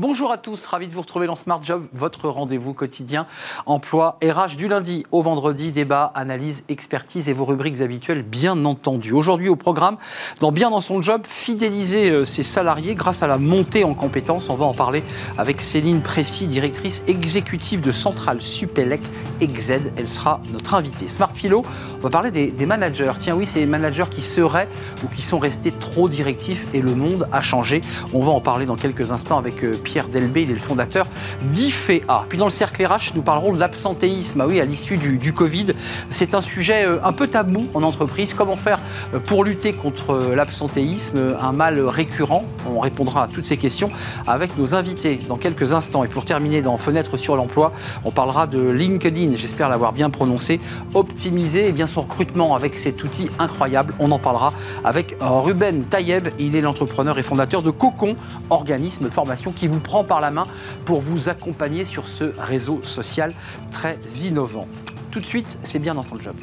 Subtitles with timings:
[0.00, 3.26] Bonjour à tous, ravi de vous retrouver dans Smart Job, votre rendez-vous quotidien
[3.66, 9.12] emploi RH du lundi au vendredi, débat, analyse, expertise et vos rubriques habituelles bien entendu.
[9.12, 9.98] Aujourd'hui au programme,
[10.40, 14.48] dans Bien dans son job, fidéliser euh, ses salariés grâce à la montée en compétences.
[14.48, 15.02] On va en parler
[15.36, 19.02] avec Céline Précy, directrice exécutive de Centrale Supélec
[19.42, 19.92] EXED.
[19.98, 21.08] Elle sera notre invitée.
[21.08, 21.62] Smart Philo,
[21.98, 23.12] on va parler des, managers.
[23.20, 24.68] Tiens oui, c'est les managers qui seraient
[25.04, 27.82] ou qui sont restés trop directifs et le monde a changé.
[28.14, 31.08] On va en parler dans quelques instants avec euh, Pierre Delbé, il est le fondateur
[31.42, 32.24] d'IFEA.
[32.28, 34.40] Puis dans le cercle RH, nous parlerons de l'absentéisme.
[34.40, 35.66] Ah oui, à l'issue du, Covid,
[36.10, 38.32] c'est un sujet euh, un peu tabou en entreprise.
[38.32, 38.78] Comment faire
[39.14, 42.44] euh, pour lutter contre euh, l'absentéisme, un mal récurrent?
[42.72, 43.88] On répondra à toutes ces questions
[44.28, 46.04] avec nos invités dans quelques instants.
[46.04, 47.72] Et pour terminer dans Fenêtre sur l'emploi,
[48.04, 50.60] on parlera de LinkedIn, j'espère l'avoir bien prononcé,
[50.94, 53.92] optimiser eh bien, son recrutement avec cet outil incroyable.
[53.98, 54.52] On en parlera
[54.84, 58.14] avec Ruben Tayeb, il est l'entrepreneur et fondateur de Cocon,
[58.50, 60.46] organisme formation qui vous prend par la main
[60.84, 63.32] pour vous accompagner sur ce réseau social
[63.70, 64.66] très innovant.
[65.10, 66.36] Tout de suite, c'est bien dans son job.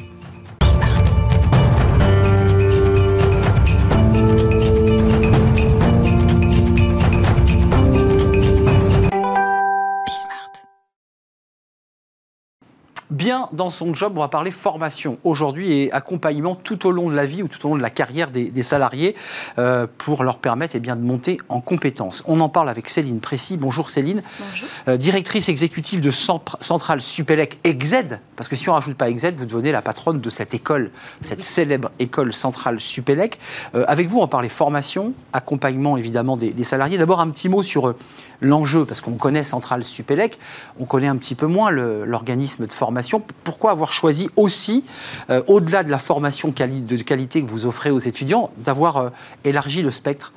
[13.10, 17.14] Bien dans son job, on va parler formation aujourd'hui et accompagnement tout au long de
[17.14, 19.14] la vie ou tout au long de la carrière des, salariés
[19.58, 22.22] euh, pour leur permettre eh bien, de monter en compétences.
[22.26, 23.56] On en parle avec Céline Précy.
[23.56, 24.22] Bonjour Céline.
[24.38, 24.68] Bonjour.
[24.88, 29.36] Euh, directrice exécutive de Centrale Supélec EXED, parce que si on ne rajoute pas EXED,
[29.36, 30.90] vous devenez la patronne de cette école,
[31.22, 33.38] cette célèbre école Centrale Supélec.
[33.74, 36.98] Euh, avec vous, on va parler formation, accompagnement évidemment des, des salariés.
[36.98, 37.94] D'abord un petit mot sur
[38.40, 40.38] l'enjeu, parce qu'on connaît Centrale Supélec,
[40.78, 42.97] on connaît un petit peu moins l'organisme de formation.
[43.44, 44.84] Pourquoi avoir choisi aussi,
[45.30, 49.10] euh, au-delà de la formation de qualité que vous offrez aux étudiants, d'avoir euh,
[49.44, 50.32] élargi le spectre?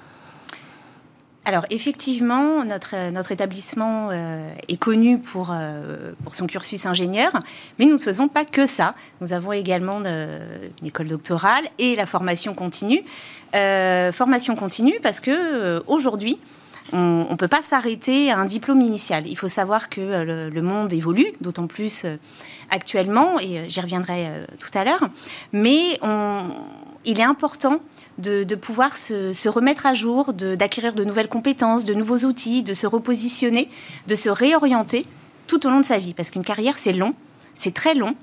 [1.44, 5.52] Alors effectivement, notre, notre établissement euh, est connu pour,
[6.24, 7.32] pour son cursus ingénieur,
[7.80, 8.94] mais nous ne faisons pas que ça.
[9.22, 13.04] Nous avons également une école doctorale et la formation continue.
[13.54, 16.38] formation continue parce que aujourd'hui,
[16.94, 19.28] on ne peut pas s'arrêter à un diplôme initial.
[19.28, 22.18] Il faut savoir que euh, le, monde évolue, d'autant plus euh,
[22.70, 25.08] actuellement, et euh, j'y reviendrai tout à l'heure.
[25.54, 25.98] Mais
[27.06, 27.80] il est important
[28.18, 32.88] de, pouvoir se, remettre à jour, d'acquérir de, nouvelles compétences, de nouveaux outils, de se
[32.88, 33.70] repositionner,
[34.08, 35.06] de se réorienter
[35.48, 36.14] tout au long de sa vie.
[36.14, 37.14] Parce qu'une carrière, c'est long,
[37.56, 38.16] c'est très long,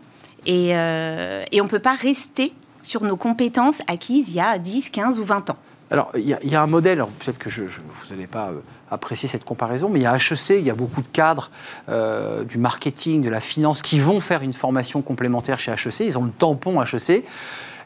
[0.46, 2.52] et, et on ne peut pas rester
[2.82, 5.58] sur nos compétences acquises il y a 10, 15 ou 20 ans.
[5.90, 8.60] Alors, il y, a un modèle, peut-être que je, vous n'allez pas euh,
[8.90, 11.50] apprécier cette comparaison, mais il y a HEC, il y a beaucoup de cadres
[11.88, 16.00] euh, du marketing, de la finance qui vont faire une formation complémentaire chez HEC.
[16.00, 17.24] Ils ont le tampon HEC.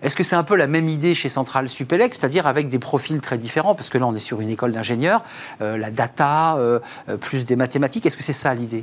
[0.02, 3.20] Est-ce que c'est un peu la même idée chez Centrale Supélec, c'est-à-dire avec des profils
[3.20, 3.76] très différents?
[3.76, 5.22] Parce que là, on est sur une école d'ingénieurs,
[5.60, 6.58] euh, la data,
[7.20, 8.04] plus des mathématiques.
[8.04, 8.82] Est-ce que c'est ça l'idée?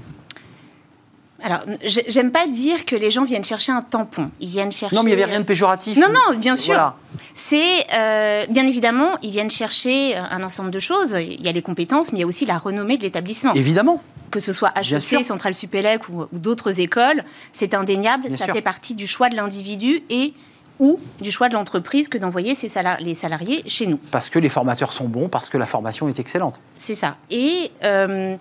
[1.42, 4.30] Alors, j'aime pas dire que les gens viennent chercher un tampon.
[4.40, 4.96] Ils viennent chercher.
[4.96, 5.98] Non, mais il n'y avait rien de péjoratif.
[5.98, 6.94] Non, non, bien sûr.
[7.36, 11.16] C'est euh, bien évidemment, ils viennent chercher euh, un ensemble de choses.
[11.20, 13.54] Il y a les compétences, mais il y a aussi la renommée de l'établissement.
[13.54, 14.02] Évidemment.
[14.32, 18.30] Que ce soit HEC, Centrale Supélec ou, d'autres écoles, c'est indéniable.
[18.30, 20.34] ça fait partie du choix de l'individu et
[20.80, 22.54] ou du choix de l'entreprise que d'envoyer
[23.02, 24.00] les salariés chez nous.
[24.12, 26.60] Parce que les formateurs sont bons, parce que la formation est excellente.
[26.76, 27.18] C'est ça.
[27.30, 28.38] Et euh,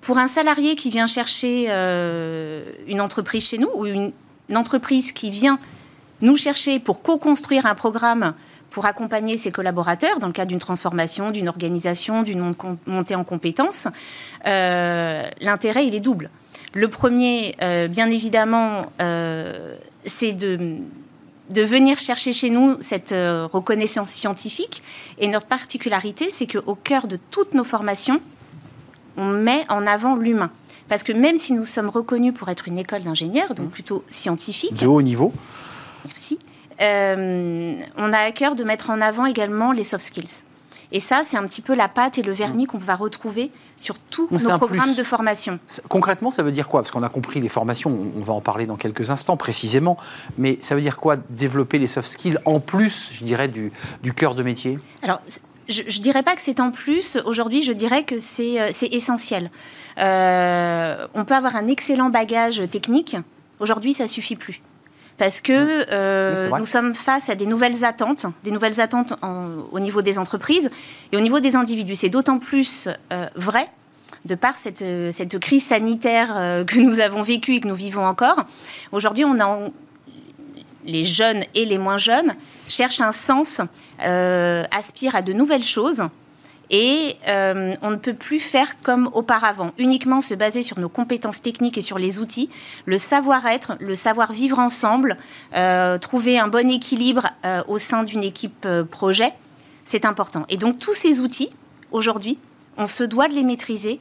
[0.00, 4.12] pour un salarié qui vient chercher euh, une entreprise chez nous ou une,
[4.54, 5.60] entreprise qui vient
[6.22, 8.34] nous chercher pour co-construire un programme
[8.70, 12.52] pour accompagner ses collaborateurs dans le cadre d'une transformation, d'une organisation, d'une
[12.86, 13.86] montée en compétences,
[14.46, 16.30] euh, l'intérêt, il est double.
[16.74, 18.86] Le premier, euh, bien évidemment,
[20.04, 20.78] c'est de,
[21.50, 24.82] de venir chercher chez nous cette reconnaissance scientifique.
[25.18, 28.20] Et notre particularité, c'est qu'au cœur de toutes nos formations,
[29.20, 30.50] on met en avant l'humain.
[30.88, 33.70] Parce que même si nous sommes reconnus pour être une école d'ingénieurs, donc mmh.
[33.70, 34.74] plutôt scientifique.
[34.74, 35.32] De haut niveau.
[36.04, 36.38] Merci.
[36.80, 40.44] Euh, on a à cœur de mettre en avant également les soft skills.
[40.92, 42.66] Et ça, c'est un petit peu la pâte et le vernis mmh.
[42.66, 45.60] qu'on va retrouver sur tous nos programmes de formation.
[45.88, 46.80] Concrètement, ça veut dire quoi?
[46.80, 49.96] Parce qu'on a compris les formations, on va en parler dans quelques instants précisément,
[50.38, 53.70] mais ça veut dire quoi développer les soft skills en plus, je dirais, du,
[54.02, 54.80] du cœur de métier?
[55.02, 55.20] Alors,
[55.70, 57.18] je ne dirais pas que c'est en plus.
[57.24, 59.50] Aujourd'hui, je dirais que c'est euh, essentiel.
[59.98, 63.16] Euh, on peut avoir un excellent bagage technique.
[63.60, 64.60] Aujourd'hui, ça suffit plus.
[65.18, 69.12] Parce que euh, nous sommes face à des nouvelles attentes, des nouvelles attentes
[69.70, 70.70] au niveau des entreprises
[71.12, 71.94] et au niveau des individus.
[71.94, 72.88] C'est d'autant plus
[73.36, 73.68] vrai
[74.24, 74.82] de par cette,
[75.12, 78.46] cette crise sanitaire que nous avons vécue et que nous vivons encore.
[78.92, 79.58] Aujourd'hui, on a
[80.84, 82.34] les jeunes et les moins jeunes
[82.68, 83.60] cherchent un sens,
[84.02, 86.04] euh, aspirent à de nouvelles choses.
[86.72, 91.42] Et euh, on ne peut plus faire comme auparavant, uniquement se baser sur nos compétences
[91.42, 92.48] techniques et sur les outils,
[92.86, 95.16] le savoir-être, le savoir-vivre ensemble,
[95.56, 97.26] euh, trouver un bon équilibre
[97.66, 99.32] au sein d'une équipe projet,
[99.84, 100.46] c'est important.
[100.48, 101.50] Et donc tous ces outils,
[101.90, 102.38] aujourd'hui,
[102.76, 104.00] on se doit de les maîtriser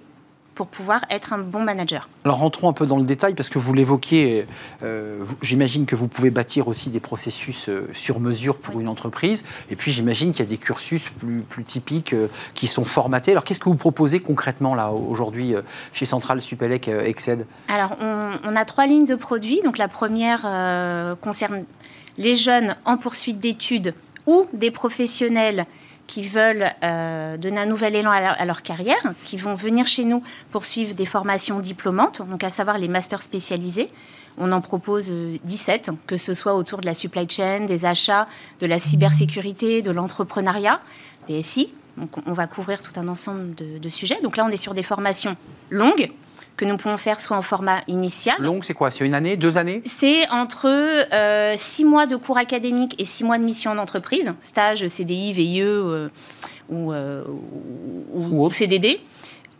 [0.60, 2.10] pour pouvoir être un bon manager.
[2.26, 4.46] Alors rentrons un peu dans le détail parce que vous l'évoquez,
[4.84, 9.46] euh, j'imagine que vous pouvez bâtir aussi des processus euh, sur mesure pour une entreprise
[9.72, 13.32] et puis j'imagine qu'il y a des cursus plus, plus typiques euh, qui sont formatés.
[13.32, 15.56] Alors qu'est-ce que vous proposez concrètement là aujourd'hui
[15.94, 19.62] chez Central Supélec Exced Alors on, on, a trois lignes de produits.
[19.64, 20.42] Donc la première
[21.22, 21.64] concerne
[22.18, 23.94] les jeunes en poursuite d'études
[24.26, 25.66] ou des professionnels
[26.10, 30.24] qui veulent euh, donner un nouvel élan à leur, carrière, qui vont venir chez nous
[30.50, 33.88] pour suivre des formations diplômantes, donc à savoir les masters spécialisés.
[34.40, 35.14] On en propose
[35.44, 38.28] 17, euh, que ce soit autour de la supply chain, des achats,
[38.60, 40.82] de la cybersécurité, de l'entrepreneuriat,
[41.28, 41.76] des SI.
[41.98, 44.20] Donc on va couvrir tout un ensemble de, de sujets.
[44.24, 45.38] Donc là, on est sur des formations
[45.70, 46.12] longues,
[46.60, 48.36] que nous pouvons faire soit en format initial.
[48.40, 48.92] Longue, c'est quoi?
[48.92, 49.82] C'est une année, deux années?
[49.86, 54.34] C'est entre euh, six mois de cours académiques et six mois de mission en entreprise,
[54.42, 56.10] stage, CDI, VIE euh,
[56.70, 57.24] ou, euh,
[58.14, 59.00] ou, ou CDD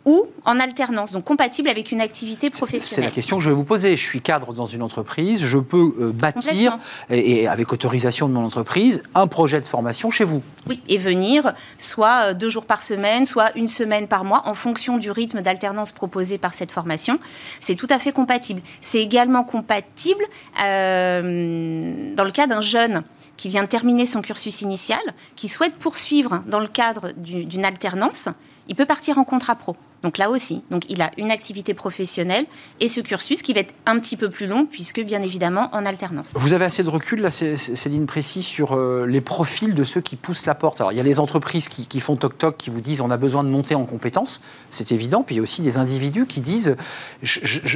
[0.04, 3.04] ou en alternance, donc compatible avec une activité professionnelle.
[3.04, 3.96] C'est la question que je vais vous poser.
[3.96, 6.78] Je suis cadre dans une entreprise, je peux euh, bâtir,
[7.10, 10.42] et, avec autorisation de mon entreprise, un projet de formation chez vous.
[10.68, 14.54] Oui, et venir soit euh, deux jours par semaine, soit une semaine par mois, en
[14.54, 17.18] fonction du rythme d'alternance proposé par cette formation.
[17.60, 18.62] C'est tout à fait compatible.
[18.80, 20.24] C'est également compatible
[20.64, 23.02] euh, dans le cas d'un jeune
[23.36, 25.00] qui vient de terminer son cursus initial,
[25.36, 28.28] qui souhaite poursuivre dans le cadre d'une alternance,
[28.68, 29.76] il peut partir en contrat pro.
[30.02, 32.46] Donc là aussi, donc il a une activité professionnelle
[32.80, 35.84] et ce cursus qui va être un petit peu plus long puisque bien évidemment en
[35.84, 36.36] alternance.
[36.38, 40.16] Vous avez assez de recul là, Céline Précis, sur euh, les profils de ceux qui
[40.16, 40.80] poussent la porte?
[40.80, 43.18] Alors il y a les entreprises qui, font toc toc, qui vous disent on a
[43.18, 45.22] besoin de monter en compétences, c'est évident.
[45.22, 46.76] Puis il y a aussi des individus qui disent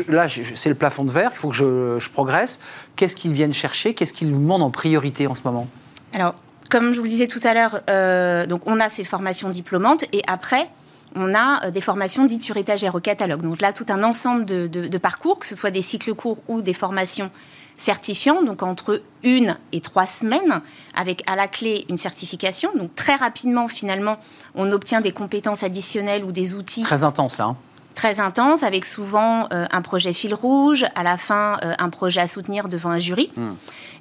[0.08, 2.58] là c'est le plafond de verre, il faut que je, progresse.
[2.96, 3.92] Qu'est-ce qu'ils viennent chercher?
[3.92, 5.66] Qu'est-ce qu'ils nous demandent en priorité en ce moment?
[6.14, 6.34] Alors
[6.70, 10.04] comme je vous le disais tout à l'heure, euh, donc on a ces formations diplômantes
[10.12, 10.70] et après
[11.14, 13.42] on a euh, des formations dites sur étagère au catalogue.
[13.42, 16.72] Donc là, tout un ensemble de, parcours, que ce soit des cycles courts ou des
[16.72, 17.30] formations
[17.76, 20.60] certifiantes, donc entre une et trois semaines,
[20.94, 22.70] avec à la clé une certification.
[22.76, 24.16] Donc très rapidement, finalement,
[24.54, 26.82] on obtient des compétences additionnelles ou des outils.
[26.82, 27.46] Très intense là.
[27.46, 27.56] Hein.
[27.96, 32.20] très intense, avec souvent euh, un projet fil rouge, à la fin euh, un projet
[32.20, 33.30] à soutenir devant un jury.
[33.36, 33.54] Hmm.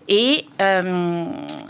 [0.07, 1.25] Et, euh,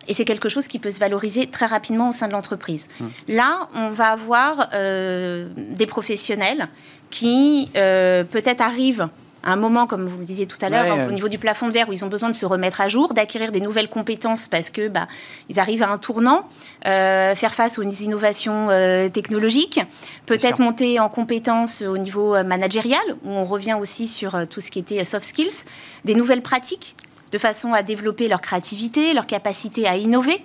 [0.07, 2.87] et c'est quelque chose qui peut se valoriser très rapidement au sein de l'entreprise.
[2.99, 3.05] Mmh.
[3.29, 6.67] Là, on va avoir euh, des professionnels
[7.09, 9.07] qui euh, peut-être arrivent
[9.45, 11.73] à un moment, comme vous le disiez tout à l'heure, au niveau du plafond de
[11.73, 14.69] verre, où ils ont besoin de se remettre à jour, d'acquérir des nouvelles compétences parce
[14.69, 15.09] que bah,
[15.49, 16.47] ils arrivent à un tournant,
[16.85, 18.69] faire face aux innovations
[19.11, 19.81] technologiques,
[20.27, 24.79] peut-être monter en compétences au niveau managérial, où on revient aussi sur tout ce qui
[24.79, 25.65] était soft skills,
[26.05, 26.95] des nouvelles pratiques
[27.33, 30.39] de façon à développer leur créativité, leur capacité à innover,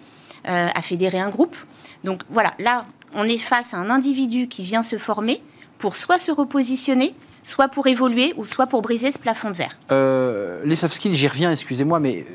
[0.48, 1.56] euh, à fédérer un groupe.
[2.02, 5.42] Donc voilà, là, on est face à un individu qui vient se former
[5.76, 7.14] pour soit se repositionner,
[7.44, 9.78] soit pour évoluer ou soit pour briser ce plafond de verre.
[9.92, 12.26] Euh, les soft skills, j'y reviens, excusez-moi, mais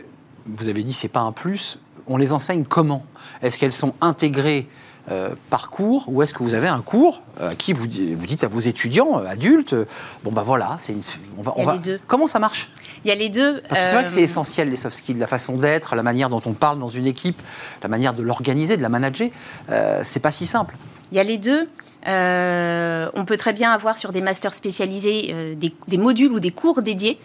[0.46, 1.80] vous avez dit c'est pas un plus.
[2.06, 3.06] On les enseigne comment?
[3.42, 4.68] Est-ce qu'elles sont intégrées
[5.10, 8.46] euh, par cours ou est-ce que vous avez un cours à qui vous, vous dites
[8.46, 9.76] à vos étudiants adultes
[10.24, 10.96] bon bah voilà c'est
[11.38, 11.78] on va, on va...
[12.08, 12.72] comment ça marche?
[13.04, 13.62] Il y a les deux.
[13.72, 16.42] C'est vrai que c'est euh, essentiel, les soft skills, la façon d'être, la manière dont
[16.46, 17.42] on parle dans une équipe,
[17.82, 19.30] la manière de l'organiser, de la manager.
[19.70, 20.76] Euh, c'est pas si simple.
[21.12, 21.68] Il y a les deux.
[22.06, 26.52] Euh, on peut très bien avoir sur des masters spécialisés euh, des, modules ou des
[26.52, 27.18] cours dédiés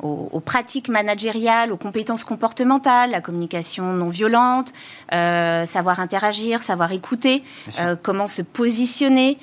[0.00, 4.72] aux, aux, pratiques managériales, aux compétences comportementales, la communication non violente,
[5.10, 7.42] savoir interagir, savoir écouter,
[8.02, 9.36] comment se positionner.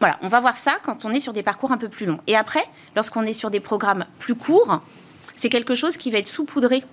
[0.00, 2.18] Voilà, on va voir ça quand on est sur des parcours un peu plus longs.
[2.26, 2.64] Et après,
[2.94, 4.80] lorsqu'on est sur des programmes plus courts,
[5.34, 6.84] c'est quelque chose qui va être saupoudré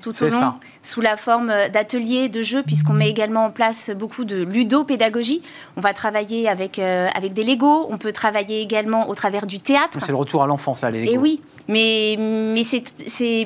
[0.00, 4.24] tout au long, sous la forme d'ateliers, de jeux, puisqu'on met également en place beaucoup
[4.24, 5.42] de ludopédagogie.
[5.76, 9.60] On va travailler avec, euh, avec des Legos, on peut travailler également au travers du
[9.60, 9.98] théâtre.
[10.00, 11.12] C'est le retour à l'enfance, là, les Legos.
[11.12, 13.44] Et oui, mais, mais c'est,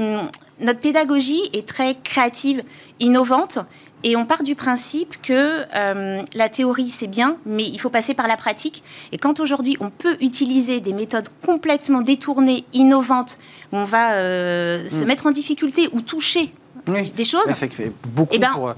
[0.60, 2.62] notre pédagogie est très créative,
[3.00, 3.58] innovante,
[4.06, 8.14] et on part du principe que euh, la théorie, c'est bien, mais il faut passer
[8.14, 8.84] par la pratique.
[9.10, 13.40] Et quand aujourd'hui, on peut utiliser des méthodes complètement détournées, innovantes,
[13.72, 15.06] où on va euh, se mm.
[15.06, 16.52] mettre en difficulté ou toucher
[16.86, 17.52] des choses.
[18.10, 18.74] beaucoup eh ben, pour euh,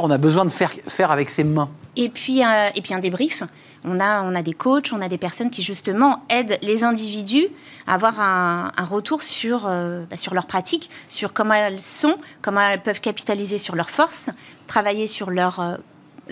[0.00, 1.68] on a besoin de faire, faire avec ses mains.
[1.96, 3.42] Et puis, et puis un débrief.
[3.84, 7.48] On a, on a des coachs, on a des personnes qui justement aident les individus
[7.86, 12.60] à avoir un, retour sur, euh, bah, sur leurs pratiques, sur comment elles sont, comment
[12.60, 14.30] elles peuvent capitaliser sur leurs forces,
[14.66, 15.76] travailler sur leurs euh,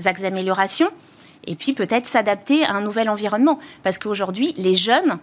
[0.07, 0.89] axes d'amélioration
[1.47, 3.59] et puis peut-être s'adapter à un nouvel environnement.
[3.83, 5.19] Parce qu'aujourd'hui, les jeunes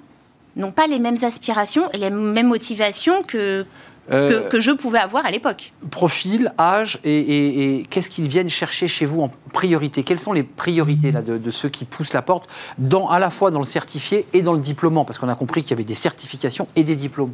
[0.55, 3.65] n'ont pas les mêmes aspirations et les mêmes motivations que,
[4.11, 5.71] euh, que, je pouvais avoir à l'époque.
[5.91, 10.03] Profil, âge et, qu'est-ce qu'ils viennent chercher chez vous en priorité?
[10.03, 13.51] Quelles sont les priorités là, de, ceux qui poussent la porte, dans, à la fois
[13.51, 15.95] dans le certifié et dans le diplôme Parce qu'on a compris qu'il y avait des
[15.95, 17.33] certifications et des diplômes.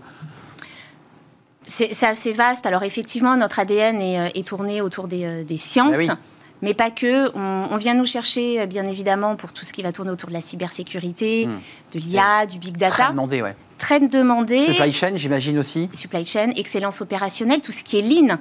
[1.67, 2.65] C'est assez vaste.
[2.65, 5.97] Alors effectivement, notre ADN est, euh, tourné autour des, euh, sciences.
[6.09, 6.17] Ah
[6.61, 7.35] mais pas que.
[7.35, 10.41] On, vient nous chercher, bien évidemment, pour tout ce qui va tourner autour de la
[10.41, 11.59] cybersécurité, hmm.
[11.93, 12.93] de l'IA, du big data.
[12.93, 13.55] Très demandé, ouais.
[13.77, 14.65] Très demandé.
[14.65, 15.89] Supply chain, j'imagine aussi.
[15.91, 18.37] Supply chain, excellence opérationnelle, tout ce qui est lean.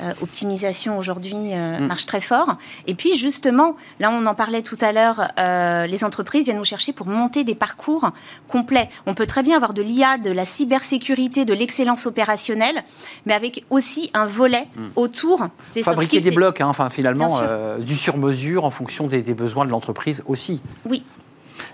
[0.00, 1.86] Euh, optimisation aujourd'hui euh, mm.
[1.86, 2.56] marche très fort.
[2.86, 6.64] Et puis justement, là on en parlait tout à l'heure, euh, les entreprises viennent nous
[6.64, 8.08] chercher pour monter des parcours
[8.46, 8.88] complets.
[9.06, 12.76] On peut très bien avoir de l'IA, de la cybersécurité, de l'excellence opérationnelle,
[13.26, 14.86] mais avec aussi un volet mm.
[14.94, 17.40] autour des Fabriquer des blocs, hein, enfin finalement,
[17.80, 20.60] du sur-mesure en fonction des, des besoins de l'entreprise aussi.
[20.84, 21.02] Oui,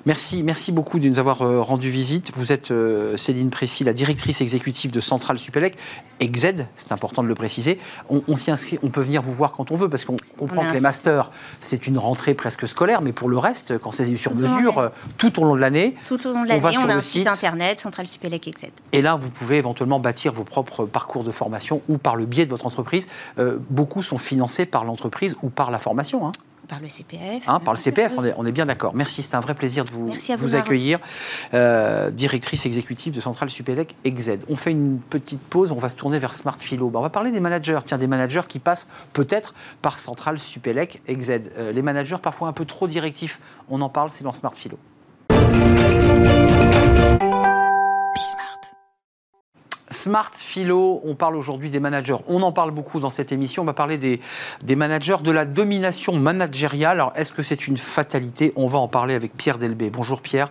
[0.06, 2.30] Merci, merci beaucoup de nous avoir euh, rendu visite.
[2.36, 5.78] Vous êtes euh, Céline Précy, la directrice exécutive de Centrale Supélec,
[6.20, 7.78] EXED, c'est important de le préciser.
[8.10, 10.74] On, s'y inscrit, on peut venir vous voir quand on veut, parce qu'on comprend que
[10.74, 11.30] les masters,
[11.62, 15.40] c'est une rentrée presque scolaire, mais pour le reste, quand c'est sur mesure, euh, tout
[15.40, 15.94] au long de l'année.
[16.04, 18.72] Tout au long de l'année, on, a un site, internet, Centrale Supélec, EXED.
[18.92, 22.44] Et là, vous pouvez éventuellement bâtir vos propres parcours de formation ou par le biais
[22.44, 23.06] de votre entreprise.
[23.70, 26.26] beaucoup sont financés par l'entreprise ou par la formation.
[26.26, 26.32] Hein.
[26.68, 27.48] Par le CPF.
[27.48, 28.94] Hein, par le CPF, on est, bien d'accord.
[28.94, 30.98] Merci, c'est un vrai plaisir de vous, vous, accueillir.
[31.52, 34.44] Euh, directrice exécutive de Centrale Supélec EXED.
[34.48, 36.90] On fait une petite pause, on va se tourner vers Smart Philo.
[36.94, 41.52] on va parler des managers, tiens, des managers qui passent peut-être par Centrale Supélec EXED.
[41.58, 44.78] Euh, les managers parfois un peu trop directifs, on en parle, c'est dans Smart Philo.
[50.04, 52.18] Smart Philo, on parle aujourd'hui des managers.
[52.28, 53.62] On en parle beaucoup dans cette émission.
[53.62, 57.00] On va parler des, managers, de la domination managériale.
[57.00, 58.52] Alors, est-ce que c'est une fatalité?
[58.54, 59.88] On va en parler avec Pierre Delbé.
[59.88, 60.50] Bonjour Pierre,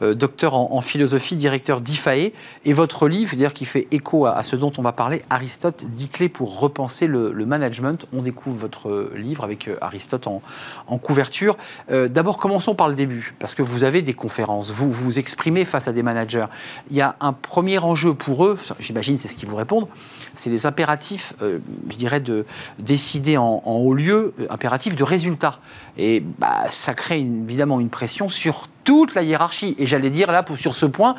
[0.00, 2.32] euh, docteur en, philosophie, directeur d'IFAE.
[2.64, 6.08] Et votre livre, dire qui fait écho à, ce dont on va parler, Aristote, 10
[6.08, 8.06] clés pour repenser le, management.
[8.14, 10.40] On découvre votre livre avec euh, Aristote en,
[10.86, 11.58] en couverture.
[11.90, 15.66] Euh, d'abord, commençons par le début, parce que vous avez des conférences, vous vous exprimez
[15.66, 16.46] face à des managers.
[16.90, 18.58] Il y a un premier enjeu pour eux,
[19.02, 19.88] c'est ce qu'ils vous répondent,
[20.36, 21.58] c'est les impératifs, euh,
[21.90, 22.44] je dirais, de
[22.78, 25.58] décider en, haut lieu, euh, impératifs de résultats.
[25.98, 29.74] Et bah, ça crée évidemment une pression sur toute la hiérarchie.
[29.78, 31.14] Et j'allais dire là, sur ce point,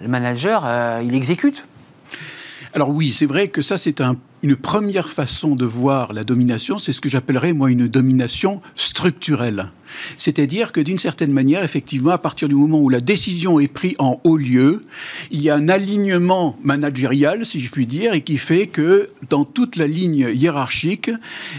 [0.00, 1.64] le manager, euh, il exécute.
[2.74, 6.78] Alors oui, c'est vrai que ça, c'est un une première façon de voir la domination,
[6.78, 9.70] c'est ce que j'appellerais moi une domination structurelle.
[10.16, 13.94] C'est-à-dire que d'une certaine manière, effectivement, à partir du moment où la décision est prise
[13.98, 14.84] en haut lieu,
[15.30, 19.44] il y a un alignement managérial, si je puis dire, et qui fait que dans
[19.44, 21.10] toute la ligne hiérarchique,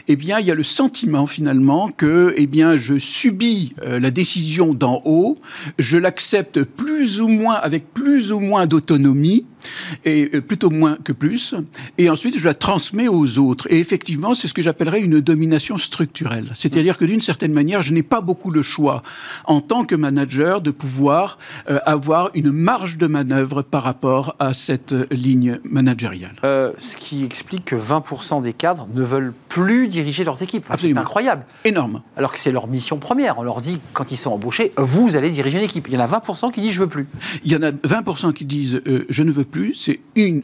[0.08, 4.12] eh bien, il y a le sentiment finalement que, eh bien, je subis euh, la
[4.12, 5.38] décision d'en haut,
[5.80, 9.46] je l'accepte plus ou moins avec plus ou moins d'autonomie,
[10.06, 11.56] et euh, plutôt moins que plus,
[11.98, 13.68] et ensuite je la transmet aux autres.
[13.72, 16.50] Et effectivement, c'est ce que j'appellerais une domination structurelle.
[16.56, 19.04] C'est-à-dire que d'une certaine manière, je n'ai pas beaucoup le choix
[19.46, 21.38] en tant que manager de pouvoir
[21.70, 26.34] euh, avoir une marge de manœuvre par rapport à cette ligne managériale.
[26.44, 30.66] Euh, ce qui explique que 20% des cadres ne veulent plus diriger leurs équipes.
[30.76, 31.46] c'est incroyable.
[31.66, 32.02] Énorme.
[32.18, 33.38] Alors que c'est leur mission première.
[33.38, 35.88] On leur dit, quand ils sont embauchés, vous allez diriger une équipe.
[35.90, 37.06] Il y en a 20% qui disent je veux plus.
[37.46, 39.76] Il y en a 20% qui disent euh, je ne veux plus.
[39.76, 40.00] C'est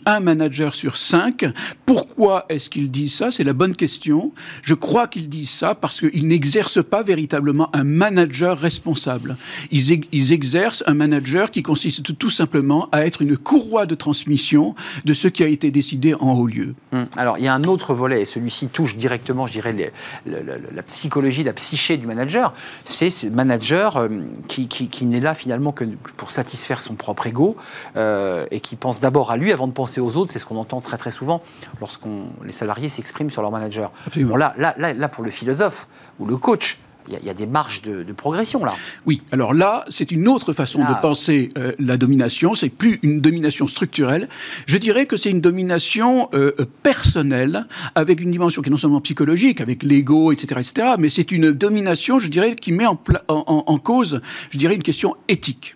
[0.06, 1.44] un manager sur cinq.
[1.88, 3.32] Pourquoi pourquoi est-ce qu'ils disent ça?
[3.32, 4.34] C'est la bonne question.
[4.62, 9.38] Je crois qu'ils disent ça parce qu'ils n'exercent pas véritablement un manager responsable.
[9.72, 15.14] Ils, exercent un manager qui consiste tout simplement à être une courroie de transmission de
[15.14, 16.76] ce qui a été décidé en haut lieu.
[16.92, 17.06] Hum.
[17.16, 19.94] Alors, il y a un autre volet, et celui-ci touche directement, je dirais,
[20.26, 22.54] la psychologie, la psyché du manager.
[22.84, 24.10] C'est ce manager euh,
[24.50, 25.86] qui, qui, n'est là finalement que
[26.18, 27.56] pour satisfaire son propre ego
[27.96, 30.34] euh, et qui pense d'abord à lui avant de penser aux autres.
[30.34, 31.42] C'est ce qu'on entend très très souvent
[31.80, 32.09] lorsqu'on
[32.44, 33.92] les salariés s'expriment sur leur manager.
[34.16, 35.88] Bon, là, là, là, pour le philosophe
[36.20, 38.74] ou le coach, il y, a des marges de, progression là.
[39.06, 40.96] Oui, alors là, c'est une autre façon de ah.
[40.96, 42.54] penser euh, la domination.
[42.54, 44.28] C'est plus une domination structurelle.
[44.68, 46.52] Je dirais que c'est une domination euh,
[46.84, 51.32] personnelle avec une dimension qui est non seulement psychologique, avec l'ego, etc., etc., mais c'est
[51.32, 55.76] une domination, je dirais, qui met en, en cause, je dirais, une question éthique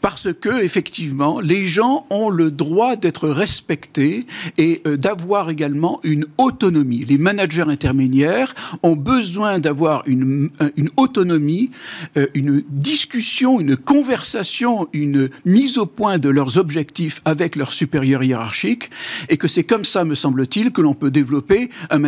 [0.00, 4.26] parce que effectivement, les gens ont le droit d'être respectés
[4.58, 7.04] et euh, d'avoir également une autonomie.
[7.04, 10.50] Les managers intermédiaires ont besoin d'avoir une,
[10.96, 11.70] autonomie,
[12.16, 18.22] euh, une discussion, une conversation, une mise au point de leurs objectifs avec leurs supérieurs
[18.22, 18.90] hiérarchiques,
[19.28, 22.02] et que c'est comme ça, me semble-t-il, que l'on peut développer un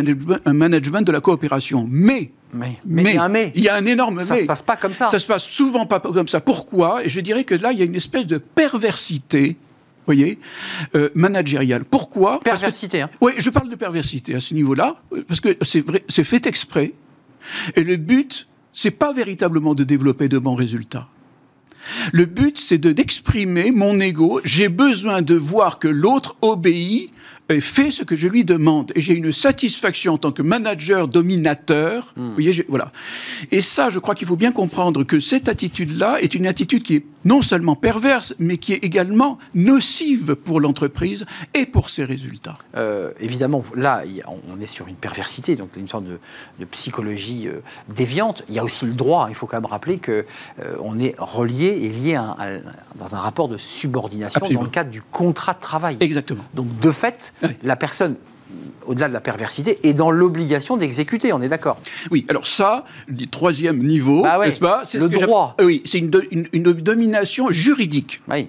[0.45, 1.87] un management de la coopération.
[1.89, 3.51] Mais Mais, mais, il y a un mais.
[3.55, 4.25] Il y a un énorme mais.
[4.25, 5.09] Ça se passe pas comme ça.
[5.09, 6.39] Ça se passe souvent pas comme ça.
[6.39, 7.03] Pourquoi?
[7.03, 9.57] Et je dirais que là, il y a une espèce de perversité
[10.05, 10.39] voyez,
[10.95, 11.83] euh, managériale.
[11.83, 12.39] Pourquoi?
[12.39, 13.01] Perversité.
[13.01, 13.09] Hein.
[13.21, 14.97] Oui, je parle de perversité à ce niveau-là,
[15.27, 16.93] parce que c'est vrai, c'est fait exprès.
[17.75, 21.07] Et le but, c'est pas véritablement de développer de bons résultats.
[22.11, 24.41] Le but, c'est de d'exprimer mon ego.
[24.43, 27.11] J'ai besoin de voir que l'autre obéit
[27.59, 28.91] fait ce que je lui demande.
[28.95, 32.13] Et j'ai une satisfaction en tant que manager dominateur.
[32.15, 32.27] Hmm.
[32.27, 32.91] Vous voyez, voilà.
[33.51, 36.95] Et ça, je crois qu'il faut bien comprendre que cette attitude-là est une attitude qui
[36.95, 42.57] est non seulement perverse, mais qui est également nocive pour l'entreprise et pour ses résultats.
[42.75, 46.19] Euh, évidemment, là, on est sur une perversité, donc une sorte de,
[46.71, 47.61] psychologie euh,
[47.93, 48.43] déviante.
[48.47, 49.27] Il y a aussi le droit.
[49.29, 50.25] Il faut quand même rappeler que
[50.59, 52.19] euh, on est relié et lié
[52.95, 55.97] dans un rapport de subordination dans le cadre du contrat de travail.
[55.99, 56.43] Exactement.
[56.53, 58.15] Donc, de fait, la personne
[58.85, 61.79] au-delà de la perversité, est dans l'obligation d'exécuter, on est d'accord
[62.11, 64.83] Oui, alors ça, le troisième niveau, bah n'est-ce pas?
[64.85, 65.55] C'est le droit.
[65.61, 68.21] Oui, c'est une, domination juridique.
[68.29, 68.47] Oui.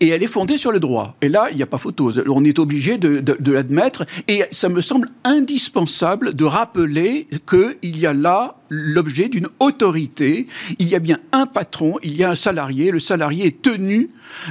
[0.00, 1.16] Et elle est fondée sur le droit.
[1.22, 2.12] Et là, il n'y a pas photo.
[2.28, 4.04] On est obligé de, de l'admettre.
[4.28, 10.46] Et ça me semble indispensable de rappeler qu'il y a là l'objet d'une autorité.
[10.78, 12.90] Il y a bien un patron, il y a un salarié.
[12.90, 14.08] Le salarié est tenu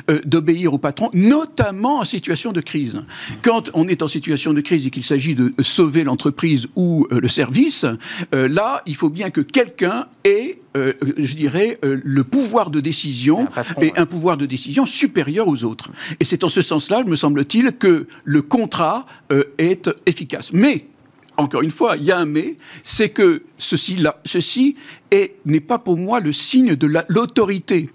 [0.09, 3.01] euh, d'obéir au patron, notamment en situation de crise.
[3.41, 7.19] Quand on est en situation de crise et qu'il s'agit de sauver l'entreprise ou euh,
[7.19, 7.85] le service,
[8.35, 10.59] euh, là, il faut bien que quelqu'un ait
[11.17, 13.47] je dirais, le pouvoir de décision
[13.81, 15.89] et un pouvoir de décision supérieur aux autres.
[16.19, 19.05] Et c'est en ce sens-là, me semble-t-il, que le contrat
[19.57, 20.51] est efficace.
[20.53, 20.85] Mais
[21.39, 23.97] encore une fois, il y a un mais, c'est que ceci,
[25.45, 27.89] n'est pas pour moi le signe de l'autorité.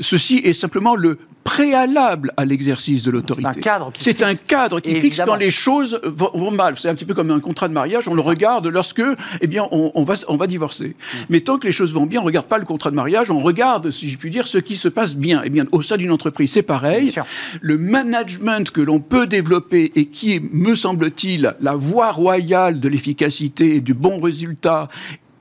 [0.00, 3.48] Ceci est simplement le préalable à l'exercice de l'autorité.
[3.52, 6.74] C'est un cadre qui, C'est un cadre qui fixe quand les choses vont, mal.
[6.78, 9.02] C'est un petit peu comme un contrat de mariage, on le regarde lorsque,
[9.40, 10.88] eh bien, on, va, on va divorcer.
[10.88, 11.16] Mm.
[11.28, 13.30] Mais tant que les choses vont bien, on ne regarde pas le contrat de mariage,
[13.30, 15.42] on regarde, si je puis dire, ce qui se passe bien.
[15.44, 17.14] Eh bien, au sein d'une entreprise, c'est pareil.
[17.60, 22.88] Le management que l'on peut développer et qui est, me semble-t-il, la voie royale de
[22.88, 24.88] l'efficacité et du bon résultat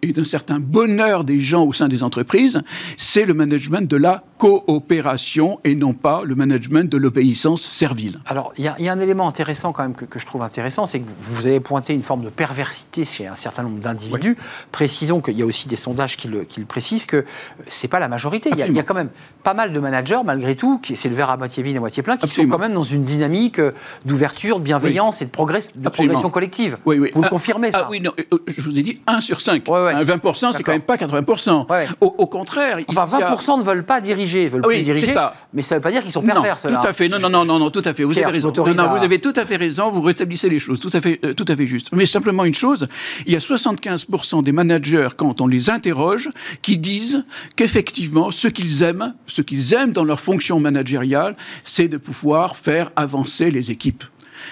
[0.02, 2.62] et d'un certain bonheur des gens au sein des entreprises,
[2.98, 8.20] c'est le management de la coopération et non pas le management de l'obéissance servile.
[8.26, 11.10] Alors, il y, a un élément intéressant quand même que, je trouve intéressant, c'est que
[11.20, 14.38] vous, avez pointé une forme de perversité chez un certain nombre d'individus.
[14.72, 17.26] Précisons qu'il y a aussi des sondages qui le, précisent que
[17.68, 18.50] c'est pas la majorité.
[18.54, 19.10] Il y, a, quand même
[19.44, 21.82] pas mal de managers, malgré tout, qui c'est le verre à moitié vide et à
[21.82, 23.74] moitié plein, qui sont quand même dans une dynamique euh,
[24.06, 26.78] d'ouverture, de bienveillance et de, progrès, de progression collective.
[26.86, 27.12] Oui, oui.
[27.14, 29.42] Vous le ah, confirmez, ça ah, Oui, non, euh, je vous ai dit 1 sur
[29.42, 29.64] 5.
[29.94, 31.66] 20%, c'est quand même pas 80%.
[32.02, 32.80] Au, contraire.
[32.88, 35.12] Enfin, 20% ne veulent pas diriger, veulent plus diriger.
[35.12, 35.34] Ça.
[35.54, 37.08] Mais ça ne veut pas dire qu'ils sont pervers, non, Tout à fait.
[37.08, 38.04] Non, non, non, non, non, tout à fait.
[38.04, 38.52] Vous avez raison.
[38.56, 39.90] Non, non, vous avez tout à fait raison.
[39.92, 40.80] Vous rétablissez les choses.
[40.80, 41.88] Tout à fait, euh, tout à fait juste.
[41.92, 42.88] Mais simplement une chose.
[43.26, 46.30] Il y a 75% des managers, quand on les interroge,
[46.62, 47.24] qui disent
[47.56, 52.92] qu'effectivement, ce qu'ils aiment, ce qu'ils aiment dans leur fonction managériale, c'est de pouvoir faire
[52.96, 54.04] avancer les équipes.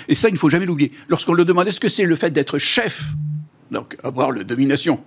[0.08, 0.91] Et ça, il ne faut jamais l'oublier.
[1.10, 3.13] Lorsqu'on leur demande est-ce que c'est le fait d'être chef,
[3.71, 5.02] donc avoir la domination,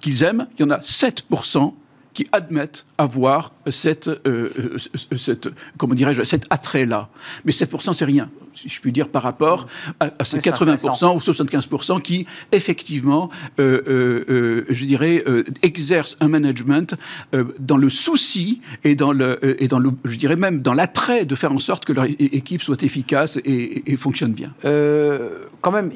[0.00, 1.72] qu'ils aiment, il y en a 7%
[2.14, 7.08] qui admettent avoir cette, euh, euh, cette comment dirais-je, cet attrait-là.
[7.44, 9.66] Mais 7%, c'est rien, si je puis dire, par rapport
[10.00, 15.24] à, ces 80% ou 75% qui, effectivement, euh, je dirais,
[15.62, 16.94] exercent un management
[17.58, 21.34] dans le souci et dans le, et dans le, je dirais même dans l'attrait de
[21.34, 24.52] faire en sorte que leur équipe soit efficace et, et fonctionne bien.
[25.60, 25.92] quand même,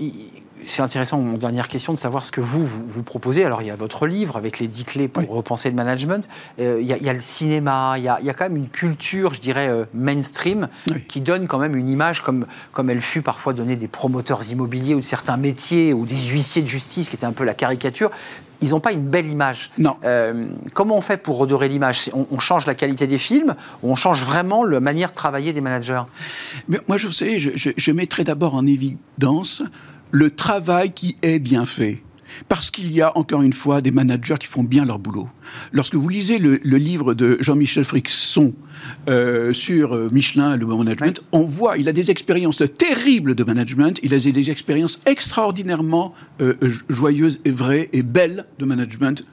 [0.67, 3.45] c'est intéressant, mon dernière question, de savoir ce que vous, vous, proposez.
[3.45, 6.29] Alors, il y a votre livre avec les 10 clés pour repenser le management.
[6.59, 8.69] Euh, il, y a, le cinéma, il y a, il y a, quand même une
[8.69, 10.69] culture, je dirais, euh, mainstream,
[11.09, 14.95] qui donne quand même une image comme, comme elle fut parfois donnée des promoteurs immobiliers
[14.95, 18.11] ou de certains métiers ou des huissiers de justice, qui était un peu la caricature.
[18.61, 19.71] Ils n'ont pas une belle image.
[19.77, 19.97] Non.
[20.05, 22.11] Euh, comment on fait pour redorer l'image?
[22.15, 25.61] On, change la qualité des films ou on change vraiment la manière de travailler des
[25.61, 26.03] managers?
[26.69, 29.63] Mais Moi, je sais, je, je, je mettrai d'abord en évidence
[30.15, 32.01] le travail qui est bien fait.
[32.49, 35.29] Parce qu'il y a, encore une fois, des managers qui font bien leur boulot.
[35.73, 38.55] Lorsque vous lisez le, livre de Jean-Michel Frixon
[39.09, 43.43] euh, sur euh, Michelin et le management, on voit, il a des expériences terribles de
[43.43, 46.55] management, il a des expériences extraordinairement euh,
[46.89, 49.25] joyeuses et vraies et belles de management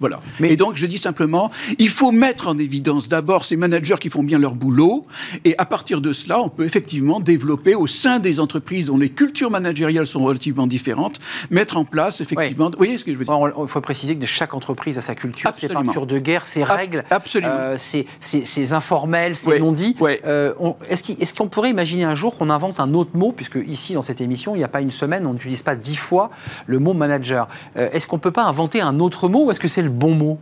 [0.00, 0.20] voilà.
[0.38, 0.52] Mais...
[0.52, 4.22] Et donc, je dis simplement, il faut mettre en évidence d'abord ces managers qui font
[4.22, 5.06] bien leur boulot,
[5.44, 9.10] et à partir de cela, on peut effectivement développer au sein des entreprises dont les
[9.10, 11.18] cultures managériales sont relativement différentes,
[11.50, 12.70] mettre en place effectivement.
[12.70, 13.34] Vous voyez ce que je veux dire?
[13.60, 17.04] Il faut préciser que chaque entreprise a sa culture, ses peintures de guerre, ses règles,
[17.36, 19.96] euh, ses, informels, ses non-dits.
[20.24, 20.52] Euh,
[20.88, 24.20] est-ce qu'on pourrait imaginer un jour qu'on invente un autre mot, puisque ici, dans cette
[24.20, 26.30] émission, il n'y a pas une semaine, on n'utilise pas dix fois
[26.66, 27.48] le mot manager.
[27.76, 29.90] Euh, est-ce qu'on ne peut pas inventer un autre mot ou est-ce que c'est le
[29.90, 30.38] bon mot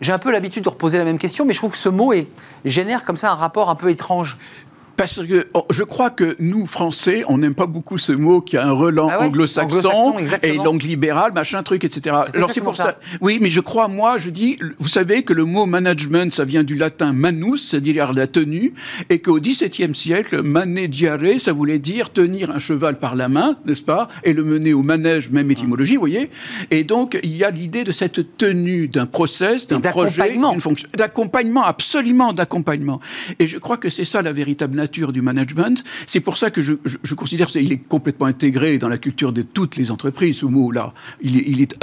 [0.00, 2.12] j'ai un peu l'habitude de reposer la même question, mais je trouve que ce mot
[2.64, 4.38] génère comme ça un rapport un peu étrange.
[4.98, 8.56] Parce que oh, je crois que nous, Français, on n'aime pas beaucoup ce mot qui
[8.56, 12.16] a un relan ah anglo-saxon et langue libérale, machin truc, etc.
[12.34, 12.98] Alors c'est pour ça.
[13.20, 16.64] Oui, mais je crois, moi, je dis, vous savez que le mot management, ça vient
[16.64, 18.74] du latin manus, c'est-à-dire la tenue,
[19.08, 23.84] et qu'au XVIIe siècle, maneggiare, ça voulait dire tenir un cheval par la main, n'est-ce
[23.84, 26.28] pas, et le mener au manège, même étymologie, vous voyez.
[26.72, 30.88] Et donc, il y a l'idée de cette tenue d'un process, d'un projet, d'une fonction,
[30.96, 32.98] d'accompagnement, absolument d'accompagnement.
[33.38, 35.84] Et je crois que c'est ça la véritable nature du management.
[36.06, 39.76] C'est pour ça que je, considère qu'il est complètement intégré dans la culture de toutes
[39.76, 40.94] les entreprises, ce mot-là.
[41.20, 41.74] Il est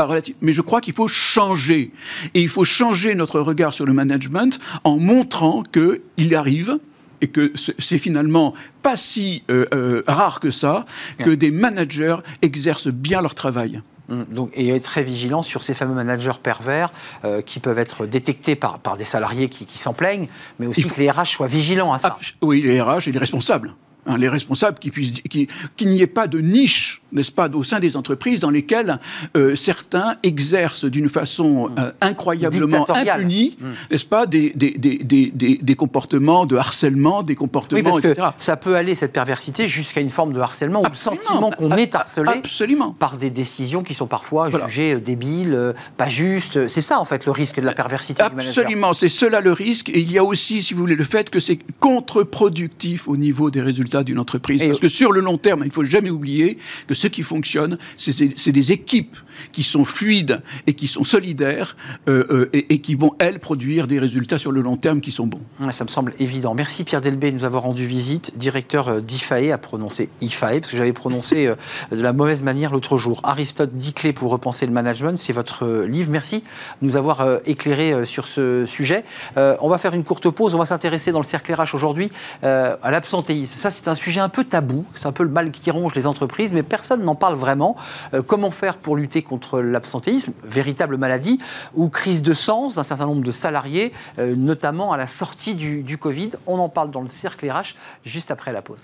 [0.42, 1.92] mais je crois qu'il faut changer.
[2.34, 6.80] Et il faut changer notre regard sur le management en montrant qu'il arrive
[7.22, 10.86] et que c'est finalement pas si euh, euh, rare que ça,
[11.20, 13.82] que des managers exercent bien leur travail.
[14.10, 16.92] Hum, donc, et être très vigilant sur ces fameux managers pervers
[17.24, 20.28] euh, qui peuvent être détectés par, par des salariés qui, s'en plaignent,
[20.60, 22.18] mais aussi que les RH soient vigilants à ça.
[22.20, 23.74] Ah, oui, les RH et les responsables.
[24.08, 27.80] Hein, les responsables, qui puissent, qu'il n'y ait pas de niche, n'est-ce pas, au sein
[27.80, 29.00] des entreprises dans lesquelles
[29.36, 31.76] euh, certains exercent d'une façon mmh.
[31.80, 33.66] euh, incroyablement impunie, mmh.
[33.90, 38.58] n'est-ce pas, des, des, des, des, comportements de harcèlement, des comportements, oui, parce Que ça
[38.58, 42.32] peut aller, cette perversité, jusqu'à une forme de harcèlement ou de sentiment qu'on est harcelé
[42.32, 42.92] Absolument.
[42.92, 46.68] par des décisions qui sont parfois jugées euh, débiles, pas justes.
[46.68, 49.90] C'est ça, en fait, le risque de la perversité Absolument, c'est cela le risque.
[49.90, 53.50] Et il y a aussi, si vous voulez, le fait que c'est contre-productif au niveau
[53.50, 54.64] des résultats d'une entreprise.
[54.64, 57.78] Parce que sur le long terme, il ne faut jamais oublier que ce qui fonctionne,
[57.98, 59.16] c'est des équipes
[59.52, 61.76] qui sont fluides et qui sont solidaires
[62.08, 65.28] euh, euh, et, qui vont, elles, produire des résultats sur le long terme qui sont
[65.28, 65.42] bons.
[65.72, 66.54] ça me semble évident.
[66.56, 70.72] Merci Pierre Delbé de nous avoir rendu visite, directeur euh, d'IFAE, à prononcer IFAE, parce
[70.72, 71.52] que j'avais prononcé
[71.92, 73.20] de la mauvaise manière l'autre jour.
[73.24, 76.10] Aristote, 10 clés pour repenser le management, c'est votre livre.
[76.12, 76.44] Merci
[76.82, 79.04] de nous avoir éclairé sur ce sujet.
[79.36, 82.10] on va faire une courte pause, on va s'intéresser dans le cercle RH aujourd'hui
[82.44, 83.52] à l'absentéisme.
[83.56, 85.94] Ça, c'est c'est un sujet un peu tabou, c'est un peu le mal qui ronge
[85.94, 87.76] les entreprises, mais personne n'en parle vraiment.
[88.16, 91.38] Euh, comment faire pour lutter contre l'absentéisme, véritable maladie,
[91.76, 95.84] ou crise de sens d'un certain nombre de salariés, euh, notamment à la sortie du,
[95.84, 96.32] du Covid?
[96.48, 98.82] On en parle dans le cercle RH juste après la pause.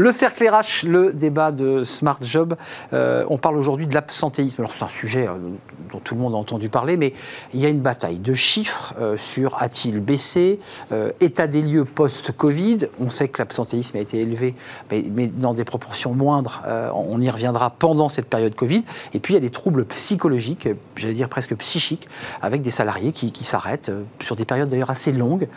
[0.00, 2.56] Le cercle RH, le débat de Smart Job.
[2.94, 4.62] Euh, on parle aujourd'hui de l'absentéisme.
[4.62, 5.34] Alors c'est un sujet euh,
[5.92, 7.12] dont tout le monde a entendu parler, mais
[7.52, 10.58] il y a une bataille de chiffres euh, sur a-t-il baissé,
[11.20, 12.88] état des lieux post-Covid.
[12.98, 14.54] On sait que l'absentéisme a été élevé,
[14.90, 16.62] mais, dans des proportions moindres.
[16.94, 18.82] on y reviendra pendant cette période Covid.
[19.12, 22.08] Et puis il y a des troubles psychologiques, j'allais dire presque psychiques,
[22.40, 23.90] avec des salariés qui, s'arrêtent
[24.22, 25.48] sur des périodes d'ailleurs assez longues,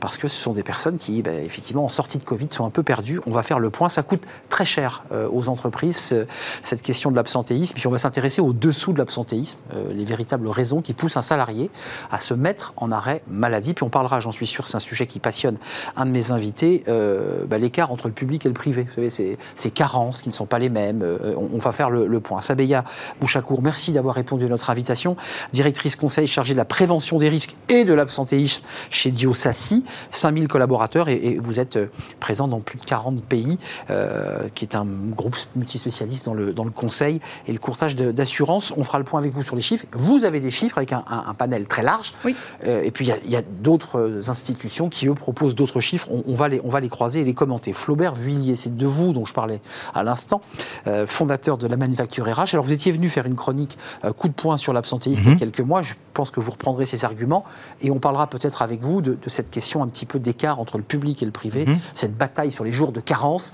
[0.00, 2.70] parce que ce sont des personnes qui, ben, effectivement, en sortie de Covid, sont un
[2.70, 3.20] peu perdues.
[3.26, 6.26] On va faire le point ça coûte très cher euh, aux entreprises,
[6.62, 7.74] cette question de l'absentéisme.
[7.74, 11.22] Puis on va s'intéresser au dessous de l'absentéisme, euh, les véritables raisons qui poussent un
[11.22, 11.70] salarié
[12.10, 13.74] à se mettre en arrêt maladie.
[13.74, 15.58] Puis on parlera, j'en suis sûr, c'est un sujet qui passionne
[15.96, 18.84] un de mes invités, euh, bah, l'écart entre le public et le privé.
[18.84, 21.02] Vous savez, ces, carences qui ne sont pas les mêmes.
[21.36, 22.42] On, va faire le, point.
[22.42, 22.84] Sabeya
[23.20, 25.16] Bouchakour, merci d'avoir répondu à notre invitation.
[25.54, 29.82] Directrice conseil chargée de la prévention des risques et de l'absentéisme chez Diosassi.
[30.10, 31.78] 5000 collaborateurs et, et vous êtes
[32.20, 33.58] présent dans plus de 40 pays.
[33.90, 38.72] Euh, qui est un groupe multispécialiste dans le, dans le conseil et le courtage d'assurance.
[38.76, 39.86] On fera le point avec vous sur les chiffres.
[39.92, 41.02] Vous avez des chiffres avec un,
[41.36, 42.12] panel très large.
[42.24, 42.36] Oui.
[42.66, 46.08] Euh, et puis, il y a, d'autres institutions qui, eux, proposent d'autres chiffres.
[46.10, 47.72] On, va les, on va les croiser et les commenter.
[47.72, 49.60] Flaubert Vuillier, c'est de vous dont je parlais
[49.94, 50.40] à l'instant,
[50.86, 52.54] euh, fondateur de la Manufacture RH.
[52.54, 53.78] Alors, vous étiez venu faire une chronique
[54.16, 55.38] coup de poing sur l'absentéisme il y a mhm.
[55.38, 55.82] quelques mois.
[55.82, 57.44] Je pense que vous reprendrez ces arguments
[57.80, 60.84] et on parlera peut-être avec vous de, cette question un petit peu d'écart entre le
[60.84, 61.78] public et le privé, mhm.
[61.94, 63.52] cette bataille sur les jours de carence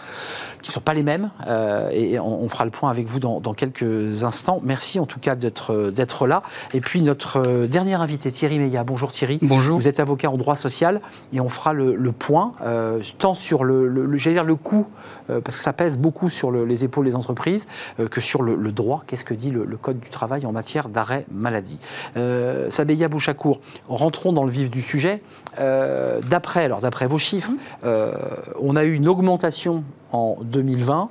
[0.62, 1.30] qui ne sont pas les mêmes.
[1.92, 4.60] et on, fera le point avec vous dans, quelques instants.
[4.64, 6.42] Merci en tout cas d'être là.
[6.74, 8.84] Et puis notre dernier invité, Thierry Meillat.
[8.84, 9.38] Bonjour Thierry.
[9.42, 9.78] Bonjour.
[9.78, 11.00] Vous êtes avocat en droit social
[11.32, 12.52] et on fera le, point,
[13.18, 14.86] tant sur le, le, dire le coût,
[15.28, 17.66] parce que ça pèse beaucoup sur les épaules des entreprises,
[18.10, 19.02] que sur le, droit.
[19.06, 21.78] Qu'est-ce que dit le, Code du travail en matière d'arrêt maladie?
[22.16, 25.22] Euh, Sabeya Bouchakour, rentrons dans le vif du sujet.
[25.58, 27.52] Euh, d'après, alors d'après vos chiffres,
[27.84, 28.12] euh,
[28.60, 31.10] on a eu une augmentation en 2020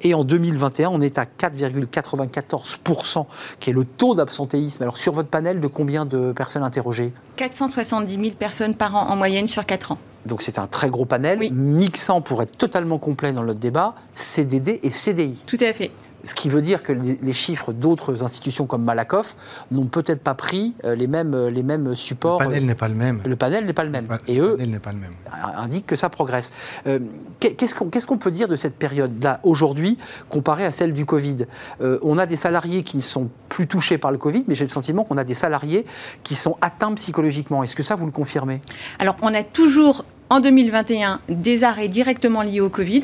[0.00, 3.26] et en 2021, on est à 4,94%,
[3.58, 4.82] qui est le taux d'absentéisme.
[4.82, 7.12] Alors sur votre panel, de combien de personnes interrogées?
[7.36, 9.98] 470 000 personnes par an en moyenne sur 4 ans.
[10.26, 14.80] Donc c'est un très gros panel, mixant pour être totalement complet dans notre débat, CDD
[14.82, 15.42] et CDI.
[15.46, 15.90] Tout à fait.
[16.24, 19.36] Ce qui veut dire que les chiffres d'autres institutions comme Malakoff
[19.70, 22.40] n'ont peut-être pas pris euh, les mêmes, euh, les mêmes supports.
[22.40, 23.20] Le panel n'est pas le même.
[23.24, 24.06] Le panel n'est pas le même.
[24.28, 25.14] Et eux pas le même.
[25.56, 26.52] indiquent que ça progresse.
[26.86, 26.98] Euh,
[27.38, 31.46] qu'est-ce qu'on peut dire de cette période-là aujourd'hui comparée à celle du Covid?
[31.80, 34.70] On a des salariés qui ne sont plus touchés par le Covid, mais j'ai le
[34.70, 35.84] sentiment qu'on a des salariés
[36.22, 37.62] qui sont atteints psychologiquement.
[37.62, 38.60] Est-ce que ça, vous le confirmez?
[38.98, 43.02] Alors, on a toujours en 2021 des arrêts directement liés au Covid.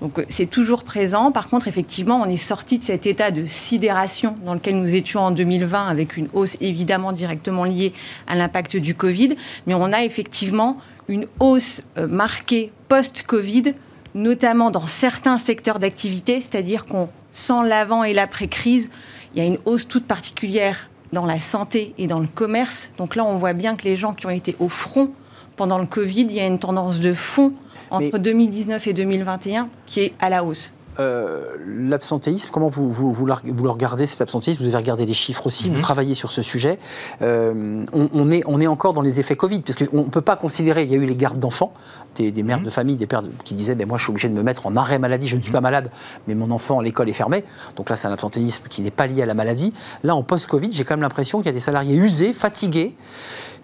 [0.00, 1.30] Donc euh, c'est toujours présent.
[1.30, 5.20] Par contre, effectivement, on est sorti de cet état de sidération dans lequel nous étions
[5.20, 7.92] en 2020, avec une hausse évidemment directement liée
[8.26, 9.36] à l'impact du Covid.
[9.66, 10.76] Mais on a effectivement
[11.08, 13.74] une hausse euh, marquée post-Covid,
[14.14, 18.90] notamment dans certains secteurs d'activité, c'est-à-dire qu'on sent l'avant et l'après-crise.
[19.34, 22.90] Il y a une hausse toute particulière dans la santé et dans le commerce.
[22.96, 25.12] Donc là, on voit bien que les gens qui ont été au front
[25.62, 27.52] pendant le Covid, il y a une tendance de fond
[27.92, 30.72] entre 2019 et 2021 qui est à la hausse.
[30.98, 34.64] Euh, l'absentéisme, comment vous, vous, vous, le regardez cet absentéisme?
[34.64, 35.80] Vous avez regardé les chiffres aussi, vous mhm.
[35.80, 36.80] travaillez sur ce sujet.
[37.22, 40.34] Euh, on, est, on est encore dans les effets Covid, parce qu'on ne peut pas
[40.34, 41.72] considérer, il y a eu les gardes d'enfants,
[42.16, 42.64] des, mères mhm.
[42.64, 44.74] de famille, des pères qui disaient ben, Moi, je suis obligé de me mettre en
[44.74, 45.54] arrêt maladie, je ne suis mhm.
[45.54, 45.90] pas malade,
[46.26, 47.44] mais mon enfant, l'école est fermée.
[47.76, 49.72] Donc là, c'est un absentéisme qui n'est pas lié à la maladie.
[50.02, 52.96] Là, en post-Covid, j'ai quand même l'impression qu'il y a des salariés usés, fatigués,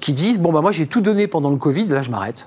[0.01, 2.45] qui disent Bon, ben, moi, j'ai tout donné pendant le Covid, là, je m'arrête.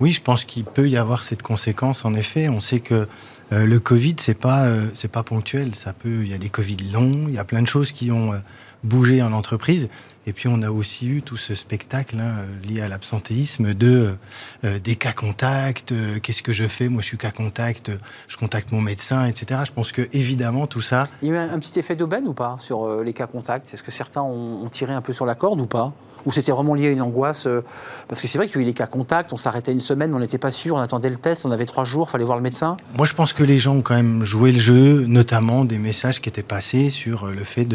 [0.00, 2.04] Oui, je pense qu'il peut y avoir cette conséquence.
[2.04, 3.06] En effet, on sait que
[3.52, 5.74] euh, le Covid, c'est pas euh, c'est pas ponctuel.
[5.74, 8.10] Ça peut, il y a des Covid longs, il y a plein de choses qui
[8.10, 8.38] ont euh,
[8.82, 9.88] bougé en entreprise.
[10.26, 14.16] Et puis on a aussi eu tout ce spectacle hein, lié à l'absentéisme de
[14.62, 15.92] des cas contacts.
[16.22, 16.88] Qu'est-ce que je fais?
[16.88, 17.90] Moi, je suis cas contact.
[18.28, 19.62] Je contacte mon médecin, etc.
[19.66, 21.08] Je pense que évidemment tout ça.
[21.22, 23.74] Il y a eu un, petit effet d'aubaine ou pas sur les cas contacts?
[23.74, 25.92] Est-ce que certains ont tiré un peu sur la corde ou pas?
[26.26, 27.62] Ou c'était vraiment lié à une angoisse euh,
[28.08, 30.14] Parce que c'est vrai qu'il y a eu les cas contacts, on s'arrêtait une semaine,
[30.14, 32.36] on n'était pas sûr, on attendait le test, on avait trois jours, il fallait voir
[32.36, 32.76] le médecin.
[32.96, 36.20] Moi, je pense que les gens ont quand même joué le jeu, notamment des messages
[36.20, 37.66] qui étaient passés sur euh, le fait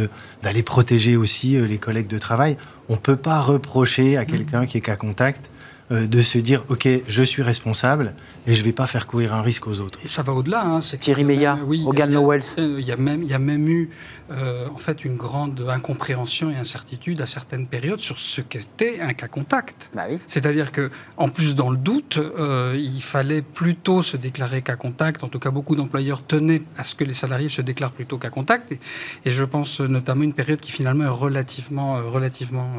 [0.43, 2.57] d'aller protéger aussi euh, les collègues de travail.
[2.89, 5.49] On ne peut pas reprocher à quelqu'un qui est cas contact
[5.89, 8.13] de se dire ok je suis responsable
[8.45, 9.99] et je ne vais pas faire courir un risque aux autres.
[10.03, 10.63] Et ça va au-delà.
[10.65, 12.43] Hein, Thierry Meillat, oui, Hogan Lowells.
[12.57, 13.89] Il y a même il y a même eu
[14.29, 19.13] euh, en fait une grande incompréhension et incertitude à certaines périodes sur ce qu'était un
[19.13, 19.89] cas contact.
[19.93, 24.75] Bah C'est-à-dire que, en plus dans le doute, euh, il fallait plutôt se déclarer cas
[24.75, 25.23] contact.
[25.23, 28.29] En tout cas, beaucoup d'employeurs tenaient à ce que les salariés se déclarent plutôt cas
[28.29, 28.73] contact.
[28.73, 28.79] Et,
[29.25, 32.75] je pense notamment une période qui finalement est relativement, euh, relativement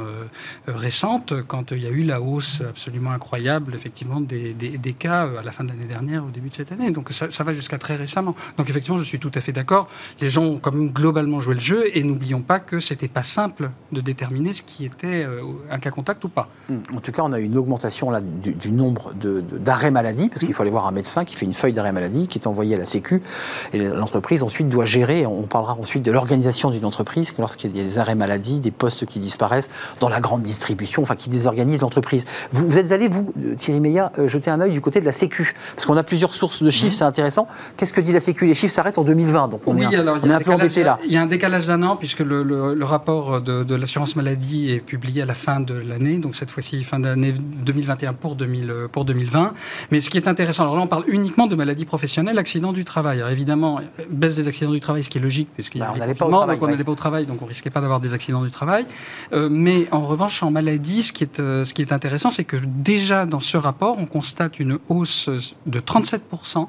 [0.66, 5.42] récente, quand il y a eu la hausse absolument incroyable, effectivement, des, des, cas à
[5.42, 6.90] la fin de l'année dernière, au début de cette année.
[6.90, 8.34] Donc ça, va jusqu'à très récemment.
[8.56, 9.88] Donc effectivement, je suis tout à fait d'accord.
[10.20, 13.22] Les gens ont quand même globalement jouer le jeu et n'oublions pas que c'était pas
[13.22, 16.48] simple de déterminer ce qui était euh, un cas contact ou pas.
[16.68, 16.78] Hmm.
[16.96, 20.62] En tout cas, on a une augmentation là, du, nombre d'arrêts maladie, parce qu'il faut
[20.62, 22.84] aller voir un médecin qui fait une feuille d'arrêt maladie qui est envoyée à la
[22.84, 23.22] Sécu
[23.72, 25.26] et l'entreprise ensuite doit gérer.
[25.26, 29.06] On parlera ensuite de l'organisation d'une entreprise lorsqu'il y a des arrêts maladie, des postes
[29.06, 29.68] qui disparaissent
[30.00, 32.24] dans la grande distribution, enfin qui désorganisent l'entreprise.
[32.52, 35.54] Vous, êtes allé, vous, Thierry Meillat, euh, jeter un œil du côté de la Sécu,
[35.74, 37.46] parce qu'on a plusieurs sources de chiffres, c'est intéressant.
[37.76, 38.46] Qu'est-ce que dit la Sécu?
[38.46, 40.98] Les chiffres s'arrêtent en 2020, donc on est, on est un peu embêté là
[41.28, 45.74] décalage d'un an, puisque le, rapport de, l'assurance maladie est publié à la fin de
[45.74, 49.52] l'année, donc cette fois-ci fin d'année 2021 pour, 2000, pour 2020.
[49.92, 52.84] Mais ce qui est intéressant, alors là on parle uniquement de maladies professionnelles, accidents du
[52.84, 53.18] travail.
[53.18, 56.06] Alors évidemment, baisse des accidents du travail, ce qui est logique, puisqu'il y a bah,
[56.20, 58.50] on donc on n'allait pas au travail, donc on risquait pas d'avoir des accidents du
[58.50, 58.86] travail.
[59.32, 62.44] Euh, mais en revanche, en maladie, ce qui est, euh, ce qui est intéressant, c'est
[62.44, 65.28] que déjà dans ce rapport, on constate une hausse
[65.66, 66.68] de 37%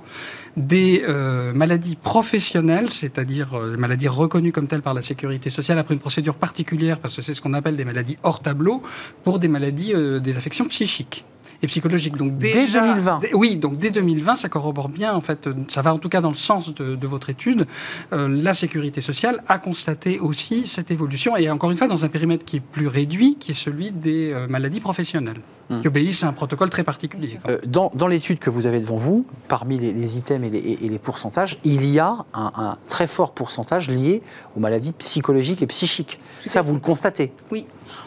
[0.57, 5.93] des euh, maladies professionnelles, c'est-à-dire euh, maladies reconnues comme telles par la sécurité sociale après
[5.93, 8.81] une procédure particulière, parce que c'est ce qu'on appelle des maladies hors tableau,
[9.23, 11.25] pour des maladies, euh, des affections psychiques
[11.61, 12.15] et psychologiques.
[12.17, 15.97] Donc dès 2020 Oui, donc dès 2020, ça corrobore bien, en fait, ça va en
[15.99, 17.65] tout cas dans le sens de, votre étude.
[18.11, 22.45] la sécurité sociale a constaté aussi cette évolution, et encore une fois, dans un périmètre
[22.45, 25.41] qui est plus réduit, qui est celui des maladies professionnelles.
[25.81, 27.39] qui obéissent à un protocole très particulier.
[27.47, 30.77] Euh, dans, dans l'étude que vous avez devant vous, parmi les, les items et les,
[30.81, 34.21] et les, pourcentages, il y a un, un, très fort pourcentage lié
[34.55, 36.19] aux maladies psychologiques et psychiques.
[36.43, 37.31] Tout Ça, vous le constatez?
[37.51, 37.65] Oui.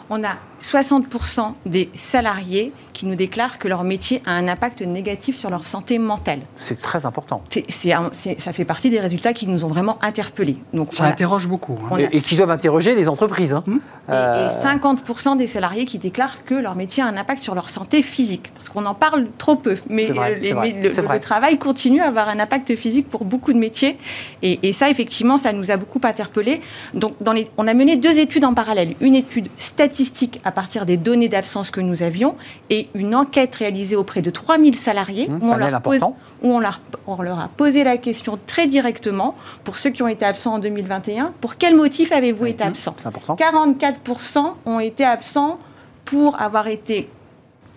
[0.09, 5.35] On a 60% des salariés qui nous déclarent que leur métier a un impact négatif
[5.35, 6.39] sur leur santé mentale.
[6.55, 7.41] C'est très important.
[7.49, 10.57] C'est, c'est, ça fait partie des résultats qui nous ont vraiment interpellés.
[10.73, 11.77] Donc, ça interroge beaucoup.
[11.91, 11.97] Hein.
[11.97, 13.53] Et, et, qui doivent interroger les entreprises.
[13.53, 13.63] Hein.
[13.67, 13.79] Hum.
[14.09, 14.49] Euh...
[14.49, 18.01] Et, 50% des salariés qui déclarent que leur métier a un impact sur leur santé
[18.01, 18.51] physique.
[18.53, 19.75] Parce qu'on en parle trop peu.
[19.89, 23.53] Mais, vrai, les, vrai, le, le, travail continue à avoir un impact physique pour beaucoup
[23.53, 23.97] de métiers.
[24.41, 26.61] Et, ça, effectivement, ça nous a beaucoup interpellés.
[26.93, 28.95] Donc, dans les, on a mené deux études en parallèle.
[29.01, 32.35] Une étude statistique à partir des données d'absence que nous avions
[32.69, 36.59] et une enquête réalisée auprès de 3000 salariés mmh, où, on leur pose, où on,
[36.59, 40.55] leur, on leur a posé la question très directement pour ceux qui ont été absents
[40.55, 43.35] en 2021, pour quel motif avez-vous mmh, été absent C'est important.
[43.35, 45.59] 44% ont été absents
[46.05, 47.09] pour avoir été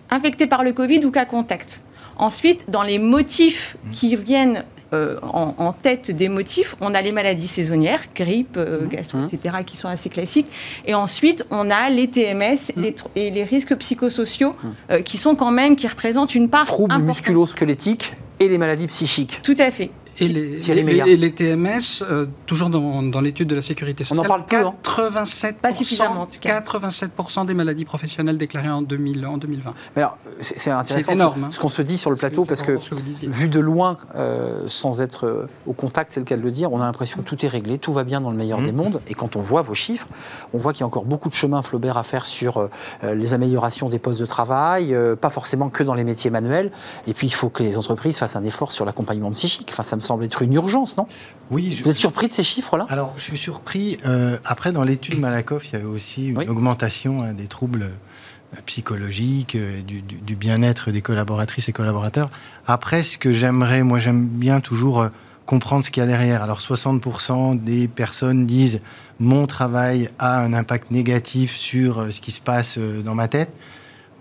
[0.09, 1.81] infectés par le Covid ou cas contact.
[2.17, 4.63] Ensuite, dans les motifs qui viennent
[4.93, 9.57] euh, en, en, tête des motifs, on a les maladies saisonnières, grippe, euh, gastro, etc.,
[9.65, 10.47] qui sont assez classiques.
[10.85, 14.55] Et ensuite, on a les TMS les et les risques psychosociaux,
[14.89, 19.41] euh, qui sont quand même, qui représentent une part Troubles musculo-squelettiques et les maladies psychiques.
[19.43, 19.89] Tout à fait.
[20.19, 24.19] Et les, les, les, les, TMS, euh, toujours dans, dans l'étude de la sécurité sociale,
[24.19, 24.73] on en parle peu, hein.
[24.83, 26.59] 87%, pas suffisamment en tout cas.
[26.59, 29.73] 87% des maladies professionnelles déclarées en, 2000, en 2020.
[29.95, 31.11] Mais alors, c'est intéressant.
[31.11, 31.43] énorme.
[31.45, 31.49] Hein.
[31.51, 35.01] Ce qu'on se dit sur le plateau, parce que, que vu de loin, euh, sans
[35.01, 37.45] être euh, au contact, c'est le cas de le dire, on a l'impression que tout
[37.45, 38.65] est réglé, tout va bien dans le meilleur mmh.
[38.65, 39.01] des mondes.
[39.07, 40.07] Et quand on voit vos chiffres,
[40.53, 43.33] on voit qu'il y a encore beaucoup de chemin, Flaubert, à faire sur euh, les
[43.33, 46.71] améliorations des postes de travail, euh, pas forcément que dans les métiers manuels.
[47.07, 49.69] Et puis, il faut que les entreprises fassent un effort sur l'accompagnement psychique.
[49.71, 51.07] Enfin, ça me semble être une urgence non?
[51.51, 51.75] Oui.
[51.75, 51.83] Je...
[51.83, 52.85] Vous êtes surpris de ces chiffres-là?
[52.89, 53.97] Alors, je suis surpris.
[54.05, 56.47] Euh, après, dans l'étude Malakoff, il y avait aussi une oui.
[56.47, 62.29] augmentation hein, des troubles euh, psychologiques, euh, du, du, du bien-être des collaboratrices et collaborateurs.
[62.65, 65.09] Après, ce que j'aimerais, moi, j'aime bien toujours euh,
[65.45, 66.43] comprendre ce qu'il y a derrière.
[66.43, 68.79] Alors, 60% des personnes disent
[69.19, 73.49] mon travail a un impact négatif sur ce qui se passe dans ma tête.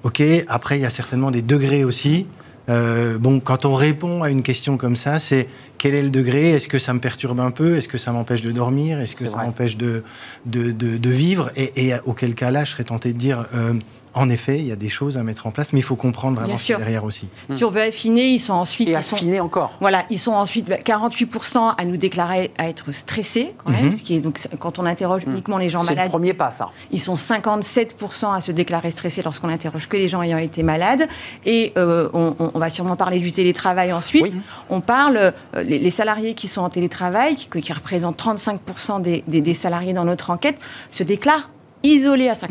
[0.04, 2.26] Ok, après, il y a certainement des degrés aussi.
[2.68, 5.48] Euh, bon, quand on répond à une question comme ça, c'est
[5.78, 6.50] quel est le degré?
[6.50, 7.76] Est-ce que ça me perturbe un peu?
[7.76, 8.98] Est-ce que ça m'empêche de dormir?
[9.00, 10.02] Est-ce que ça m'empêche de,
[10.46, 11.50] de, de, de, vivre?
[11.56, 13.74] Et, et, auquel cas là, je serais tenté de dire, euh,
[14.16, 16.40] en effet, il y a des choses à mettre en place, mais il faut comprendre
[16.40, 17.28] vraiment ce derrière aussi.
[17.50, 18.88] Si on veut affiner, ils sont ensuite...
[18.88, 19.72] Et ils affiner sont, encore.
[19.80, 23.96] Voilà, ils sont ensuite 48% à nous déclarer à être stressés, quand même, Mhm.
[23.96, 25.32] ce qui est, donc, quand on interroge Mhm.
[25.34, 26.10] uniquement les gens C'est le malades.
[26.10, 26.70] premier pas, ça.
[26.90, 31.06] Ils sont 57% à se déclarer stressés lorsqu'on interroge que les gens ayant été malades.
[31.44, 34.22] Et euh, on, on, va sûrement parler du télétravail ensuite.
[34.22, 34.34] Oui.
[34.70, 35.30] On parle, euh,
[35.62, 39.92] les, les, salariés qui sont en télétravail, qui, qui représentent 35% des, des, des, salariés
[39.92, 40.58] dans notre enquête,
[40.90, 41.50] se déclarent
[41.86, 42.48] isolés à 50%.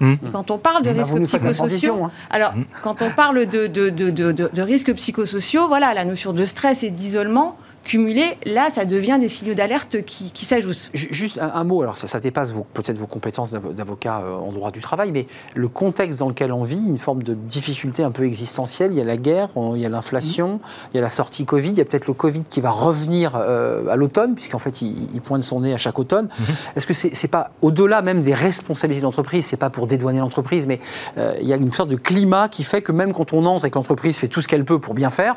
[0.00, 0.14] Mmh.
[0.32, 2.10] Quand on parle de Bah, risques psychosociaux, transition, hein.
[2.30, 6.82] alors quand on parle de, de, de, de, risques psychosociaux, voilà, la notion de stress
[6.82, 7.56] et d'isolement,
[7.88, 10.90] cumulés, là, ça devient des signaux d'alerte qui, qui s'ajoutent.
[10.92, 14.70] Juste un, un, mot, alors ça, ça dépasse peut-être vos compétences d'avocat euh, en droit
[14.70, 18.26] du travail, mais le contexte dans lequel on vit, une forme de difficulté un peu
[18.26, 20.60] existentielle, il y a la guerre, il y a l'inflation, mmh.
[20.92, 23.32] il y a la sortie Covid, il y a peut-être le Covid qui va revenir
[23.36, 26.26] euh, à l'automne, puisqu'en fait, il, il, pointe son nez à chaque automne.
[26.26, 26.42] Mmh.
[26.76, 30.18] Est-ce que c'est est pas, au-delà même des responsabilités de l'entreprise, c'est pas pour dédouaner
[30.18, 30.78] l'entreprise, mais
[31.16, 33.64] euh, il y a une sorte de climat qui fait que même quand on entre
[33.64, 35.36] et que l'entreprise fait tout ce qu'elle peut pour bien faire,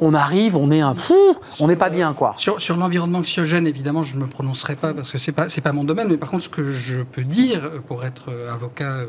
[0.00, 0.94] on arrive, on est un...
[1.60, 2.34] on n'est pas bien, quoi.
[2.36, 5.46] Sur, sur l'environnement anxiogène, évidemment, je ne me prononcerai pas parce que ce n'est pas,
[5.46, 9.00] pas mon domaine, mais par contre, ce que je peux dire pour être avocat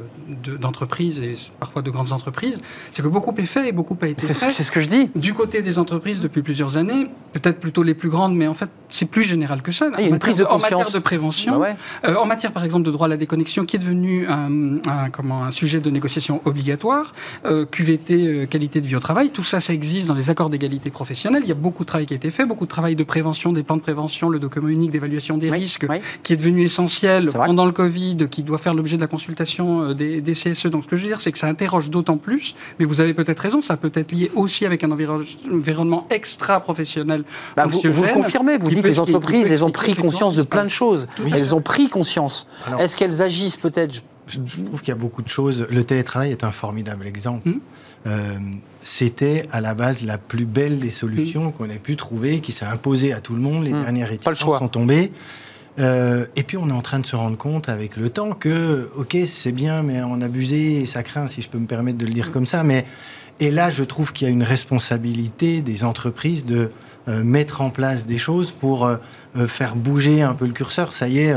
[0.59, 4.07] d'entreprise de, et parfois de grandes entreprises, c'est que beaucoup est fait et beaucoup a
[4.07, 4.51] été fait.
[4.51, 5.11] C'est ce que je dis.
[5.15, 8.69] Du côté des entreprises depuis plusieurs années, peut-être plutôt les plus grandes, mais en fait,
[8.89, 9.89] c'est plus général que ça.
[9.93, 10.71] Ah, il y a une prise de conscience.
[10.71, 11.75] En matière de prévention, bah ouais.
[12.05, 15.09] euh, en matière, par exemple, de droit à la déconnexion, qui est devenu un, un,
[15.11, 17.13] comment, un sujet de négociation obligatoire,
[17.45, 20.49] euh, QVT, euh, qualité de vie au travail, tout ça, ça existe dans les accords
[20.49, 21.43] d'égalité professionnelle.
[21.43, 23.51] Il y a beaucoup de travail qui a été fait, beaucoup de travail de prévention,
[23.51, 25.97] des plans de prévention, le document unique d'évaluation des oui, risques, oui.
[26.21, 29.89] qui est devenu essentiel est pendant le Covid, qui doit faire l'objet de la consultation
[29.89, 30.67] euh, des, des, CSE.
[30.67, 33.15] Donc, ce que je veux dire, c'est que ça interroge d'autant plus, mais vous avez
[33.15, 37.23] peut-être raison, ça peut être lié aussi avec un environnement extra-professionnel.
[37.57, 40.43] Bah, vous, vous, le confirmez, vous dites que les entreprises, elles ont pris conscience de
[40.43, 41.07] plein de choses.
[41.23, 42.47] Oui, elles ont pris conscience.
[42.77, 44.03] Est-ce qu'elles agissent peut-être?
[44.25, 45.67] je trouve qu'il y a beaucoup de choses.
[45.69, 47.49] Le télétravail est un formidable exemple.
[47.49, 47.59] Mmh.
[48.07, 48.37] Euh,
[48.83, 51.53] C'était à la base la plus belle des solutions mmh.
[51.53, 53.63] qu'on ait pu trouver, qui s'est imposée à tout le monde.
[53.63, 53.81] Les mmh.
[53.81, 55.11] dernières réticences sont tombées.
[55.79, 58.89] Euh, et puis on est en train de se rendre compte avec le temps que,
[58.95, 61.97] ok, c'est bien, mais on a abusé et ça craint, si je peux me permettre
[61.97, 62.63] de le dire comme ça.
[62.63, 62.85] Mais
[63.39, 66.69] et là, je trouve qu'il y a une responsabilité des entreprises de
[67.07, 68.97] euh, mettre en place des choses pour euh,
[69.47, 70.93] faire bouger un peu le curseur.
[70.93, 71.33] Ça y est,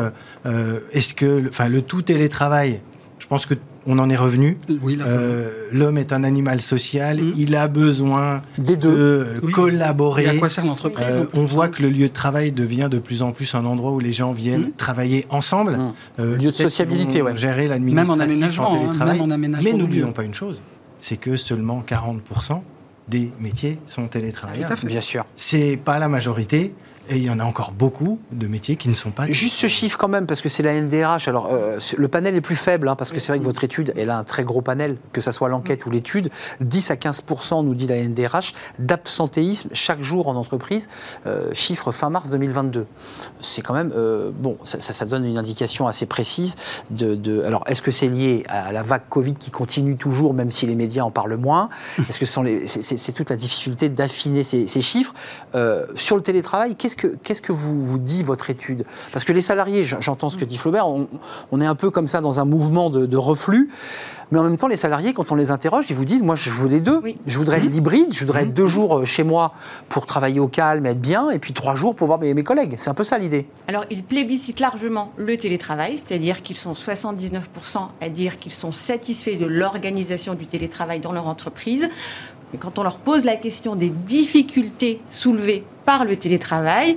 [0.93, 2.81] est-ce que, enfin, le tout télétravail
[3.19, 3.55] Je pense que
[3.87, 4.59] on en est revenu.
[4.83, 7.19] Oui, Euh, L'homme est un animal social.
[7.23, 7.33] Mhm.
[7.37, 8.91] Il a besoin Des deux.
[8.91, 9.53] de Oui.
[9.53, 10.25] collaborer.
[10.25, 12.99] et à quoi sert l'entreprise Euh, on voit que le lieu de travail devient de
[12.99, 14.73] plus en plus un endroit où les gens viennent Mhm.
[14.77, 15.79] travailler ensemble.
[16.19, 17.35] Euh, Lieu de sociabilité, ouais.
[17.35, 19.19] Gérer Même l'administratif en aménagement, hein, télétravail.
[19.21, 20.63] même en aménagement Mais n'oublions pas une chose,
[21.01, 22.63] c'est que seulement 40%
[23.09, 24.77] des métiers sont Tout à télétravaillables.
[24.77, 24.87] fait.
[24.89, 25.25] Bien sûr.
[25.37, 26.75] C'est pas la majorité,
[27.09, 29.27] et il y en a encore beaucoup de métiers qui ne sont pas.
[29.27, 31.29] Juste ce chiffre quand même, parce que c'est la NDRH.
[31.29, 33.93] Alors, euh, le panel est plus faible, hein, parce que c'est vrai que votre étude,
[33.97, 36.31] elle a un très gros panel, que ce soit l'enquête ou l'étude.
[36.61, 40.89] 10 à 15% nous dit la NDRH, d'absentéisme chaque jour en entreprise,
[41.27, 42.87] euh, chiffre fin mars 2022.
[43.41, 46.57] C'est quand même, euh, bon, ça, donne une indication assez précise
[46.91, 47.15] de.
[47.15, 50.67] de- alors, est-ce que c'est lié à la vague Covid qui continue toujours, même si
[50.67, 51.69] les médias en parlent moins?
[52.09, 55.15] Est-ce que c'est, toute la difficulté d'affiner ces, ces chiffres?
[55.95, 58.85] Sur le télétravail, qu'est-ce que, qu'est-ce que vous, vous dit votre étude?
[59.13, 61.09] Parce que les salariés, j'entends ce que dit Flaubert, on,
[61.53, 63.71] on est un peu comme ça dans un mouvement de, de reflux.
[64.33, 66.51] Mais en même temps, les salariés, quand on les interroge, ils vous disent Moi, je
[66.51, 66.99] veux les deux.
[67.03, 67.17] Oui.
[67.27, 69.53] Je voudrais l'hybride, je voudrais être deux jours euh, chez moi
[69.89, 72.75] pour travailler au calme, être bien, et puis trois jours pour voir mes, mes collègues.
[72.79, 73.47] C'est un peu ça l'idée.
[73.69, 79.37] Alors, ils plébiscitent largement le télétravail, c'est-à-dire qu'ils sont 79% à dire qu'ils sont satisfaits
[79.39, 81.89] de l'organisation du télétravail dans leur entreprise.
[82.57, 86.97] Mais quand on leur pose la question des difficultés soulevées par le télétravail,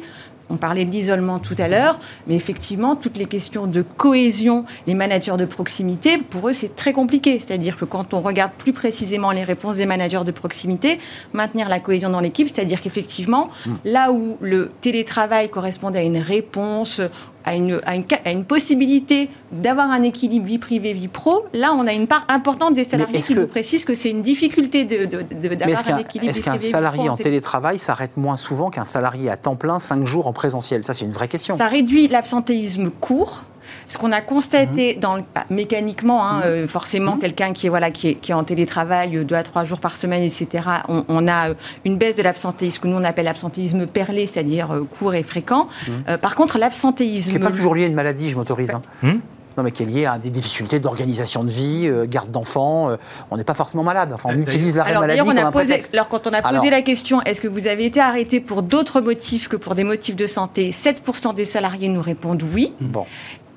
[0.50, 4.94] on parlait de l'isolement tout à l'heure, mais effectivement, toutes les questions de cohésion, les
[4.94, 7.40] managers de proximité, pour eux, c'est très compliqué.
[7.40, 10.98] C'est-à-dire que quand on regarde plus précisément les réponses des managers de proximité,
[11.34, 13.50] maintenir la cohésion dans l'équipe, c'est-à-dire qu'effectivement,
[13.84, 17.02] là où le télétravail correspondait à une réponse,
[17.46, 21.46] à une, à une, ca- à une possibilité d'avoir un équilibre vie privée, vie pro,
[21.54, 24.22] là, on a une part importante des salariés qui que- nous précisent que c'est une
[24.22, 28.86] difficulté d'avoir un qu'un, équilibre est-ce qu'un salarié pro en télétravail s'arrête moins souvent qu'un
[28.86, 30.84] salarié à temps plein, cinq jours en présentiel?
[30.84, 31.58] Ça, c'est une vraie question.
[31.58, 33.44] Ça réduit l'absentéisme court.
[33.88, 35.00] Ce qu'on a constaté Mhm.
[35.00, 38.36] dans le- bah, mécaniquement, hein, euh, forcément, quelqu'un qui est voilà qui est, qui est
[38.36, 40.64] en télétravail euh, deux à trois jours par semaine, etc.
[40.88, 41.54] On, on a euh,
[41.86, 45.68] une baisse de l'absentéisme que nous on appelle l'absentéisme perlé, c'est-à-dire euh, court et fréquent.
[46.08, 48.70] Euh, par contre, Ce qui l'absentéisme n'est pas toujours lié à une maladie, je m'autorise.
[48.72, 48.82] hein.
[49.04, 49.20] Hmm
[49.58, 52.90] Non, mais qui est lié à des difficultés d'organisation de vie, euh, garde d'enfants.
[52.92, 52.96] euh,
[53.30, 54.12] on n'est pas forcément malade.
[54.14, 56.72] Enfin, on utilise l'arrêt Alors maladie on a posé, alors quand on a posé Alors.
[56.72, 60.16] la question, est-ce que vous avez été arrêté pour d'autres motifs que pour des motifs
[60.16, 62.74] de santé 7% des salariés nous répondent oui.
[62.80, 63.06] Bon,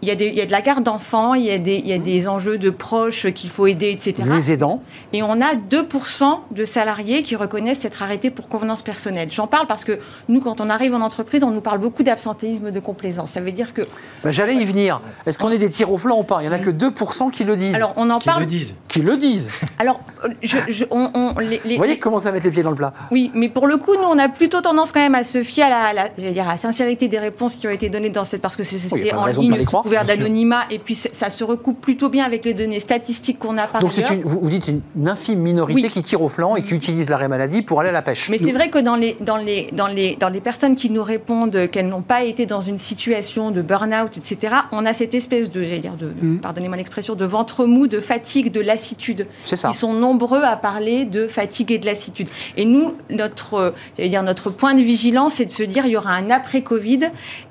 [0.03, 1.77] Il y a, des- il y a de la garde d'enfants, il y a des,
[1.77, 4.15] il y a des enjeux de proches qu'il faut aider, etc.
[4.35, 4.83] les aidants.
[5.13, 9.29] Et on a 2% de salariés qui reconnaissent être arrêtés pour convenance personnelle.
[9.31, 12.73] J'en parle parce que nous, quand on arrive en entreprise, on nous parle beaucoup d'absentéisme
[12.73, 13.31] de complaisance.
[13.31, 13.83] Ça veut dire que.
[14.25, 15.01] Bah, J'allais y venir.
[15.25, 16.39] Est-ce qu'on est des tirs au flanc ou pas?
[16.41, 17.75] Il n'y en a que 2% qui le disent.
[17.77, 18.41] Alors, on en Qui parle.
[18.41, 18.75] le disent.
[18.89, 19.51] qui le disent.
[19.79, 20.01] Alors,
[20.43, 22.77] je, je- on, on- les, les- Vous voyez comment ça mettre les pieds dans le
[22.77, 22.93] plat?
[23.13, 25.63] Oui, mais pour le coup, nous, on a plutôt tendance quand même à se fier
[25.67, 28.11] à la, à la- j'allais dire, à la sincérité des réponses qui ont été données
[28.11, 29.65] dans cette, parce que c'est Oui, en ligne
[30.01, 33.66] couvert d'anonymat, et puis ça se recoupe plutôt bien avec les données statistiques qu'on a
[33.66, 34.12] par Donc ailleurs.
[34.12, 35.90] une, vous, dites c'est une infime minorité Oui.
[35.90, 38.28] qui tire au flanc et qui utilise l'arrêt maladie pour aller à la pêche.
[38.30, 41.03] Mais c'est vrai que dans les, dans, les, dans, les, dans les personnes qui nous
[41.03, 45.51] répondent qu'elles n'ont pas été dans une situation de burn-out, etc., on a cette espèce
[45.51, 46.38] de, j'allais dire, de, de- Mhm.
[46.40, 49.26] pardonnez-moi l'expression, de ventre mou, de fatigue, de lassitude.
[49.45, 49.70] C'est ça.
[49.70, 52.28] Ils sont nombreux à parler de fatigue et de lassitude.
[52.57, 56.12] Et nous, notre, dire, notre point de vigilance, c'est de se dire il y aura
[56.12, 57.01] un après-Covid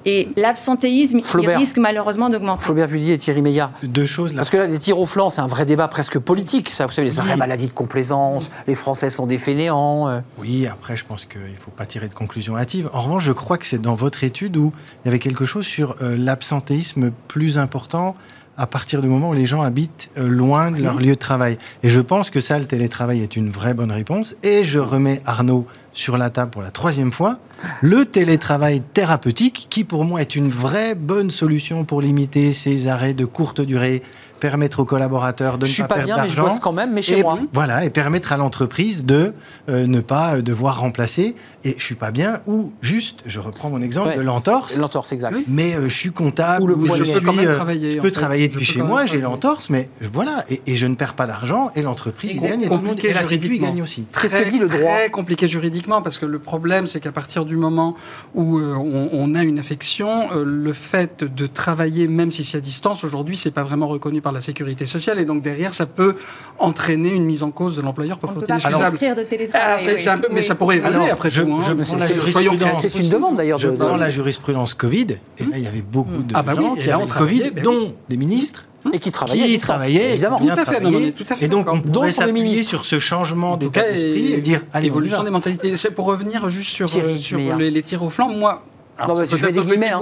[0.05, 2.63] et l'absentéisme, il risque malheureusement d'augmenter.
[2.63, 3.71] Flaubert Vullier et Thierry Meillat.
[3.84, 4.38] Deux choses là.
[4.38, 6.69] Parce que là, les tirs au flanc, c'est un vrai débat presque politique.
[6.69, 10.07] Ça, vous savez, les arrêts maladie de complaisance, les Français sont des fainéants.
[10.09, 10.19] euh.
[10.39, 12.89] Oui, après, je pense qu'il ne faut pas tirer de conclusions hâtives.
[12.93, 14.71] En revanche, je crois que c'est dans votre étude où
[15.03, 18.15] il y avait quelque chose sur euh, l'absentéisme plus important
[18.57, 21.57] à partir du moment où les gens habitent euh, loin de leur lieu de travail.
[21.84, 24.36] Et je pense que ça, le télétravail est une vraie bonne réponse.
[24.43, 27.39] Et je remets Arnaud sur la table pour la troisième fois,
[27.81, 33.13] le télétravail thérapeutique, qui pour moi est une vraie bonne solution pour limiter ces arrêts
[33.13, 34.01] de courte durée,
[34.41, 36.51] permettre aux collaborateurs de Je ne suis pas, pas perdre bien, mais je d'argent.
[36.51, 37.39] bosse quand même, mais chez et, moi.
[37.53, 39.31] Voilà, et permettre à l'entreprise de
[39.69, 41.35] euh, ne pas euh, devoir remplacer.
[41.63, 44.17] Et je suis pas bien, ou juste, je reprends mon exemple Ouais.
[44.17, 44.75] de l'entorse.
[44.77, 45.37] L'entorse, exact.
[45.47, 47.05] Mais euh, je suis comptable, Ou le ou poignet.
[47.05, 48.13] je, Je peux quand suis, même euh, travailler, je en peux fait.
[48.15, 51.13] travailler Je depuis peux chez moi, j'ai l'entorse, mais voilà, et, et je ne perds
[51.13, 53.81] pas d'argent, et l'entreprise Et gagne, et tout le monde, compliqué et la Sécu gagne
[53.83, 54.05] aussi.
[54.19, 57.45] Qu'est-ce que dit le droit Très compliqué juridiquement parce que le problème c'est qu'à partir
[57.45, 57.95] du moment
[58.33, 62.57] où euh, on, on a une affection, euh, le fait de travailler même si c'est
[62.57, 65.86] à distance aujourd'hui c'est pas vraiment reconnu par la sécurité sociale et donc derrière ça
[65.86, 66.15] peut
[66.59, 68.97] entraîner une mise en cause de l'employeur pour faute peut pas inexcusable.
[68.97, 69.82] de Ah, télétravail.
[69.84, 69.99] c'est- oui.
[69.99, 70.43] c'est un peu, mais Oui.
[70.43, 71.53] ça pourrait évoluer Alors, après je- tout.
[71.53, 71.59] hein.
[71.61, 72.69] c'est- la soyons jurisprudence.
[72.79, 73.57] créatifs C'est une demande d'ailleurs.
[73.57, 75.07] Je de- prends de- la jurisprudence Covid,
[75.38, 77.07] et là, il y avait beaucoup de Ah bah oui, gens et qui avaient Covid,
[77.09, 79.43] travaillait, ben dont des ministres, Et qui travaillait.
[79.43, 80.39] qui distance, travaillaient, évidemment.
[80.39, 81.11] Tout à fait, non, mais travaillé.
[81.11, 84.41] tout à fait et donc on pourrait s'appuyer sur ce changement d'état cas, d'esprit et
[84.41, 85.77] dire, allez, évolution des mentalités.
[85.77, 88.29] C'est pour revenir juste sur, Thierry euh, sur les, les tirs au flanc.
[88.29, 88.63] Moi,
[89.07, 90.01] Non, je mets des guillemets, hein.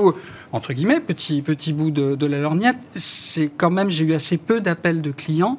[0.52, 4.38] entre guillemets, petit, petit bout de, de la lorgnette, c'est quand même, j'ai eu assez
[4.38, 5.58] peu d'appels de clients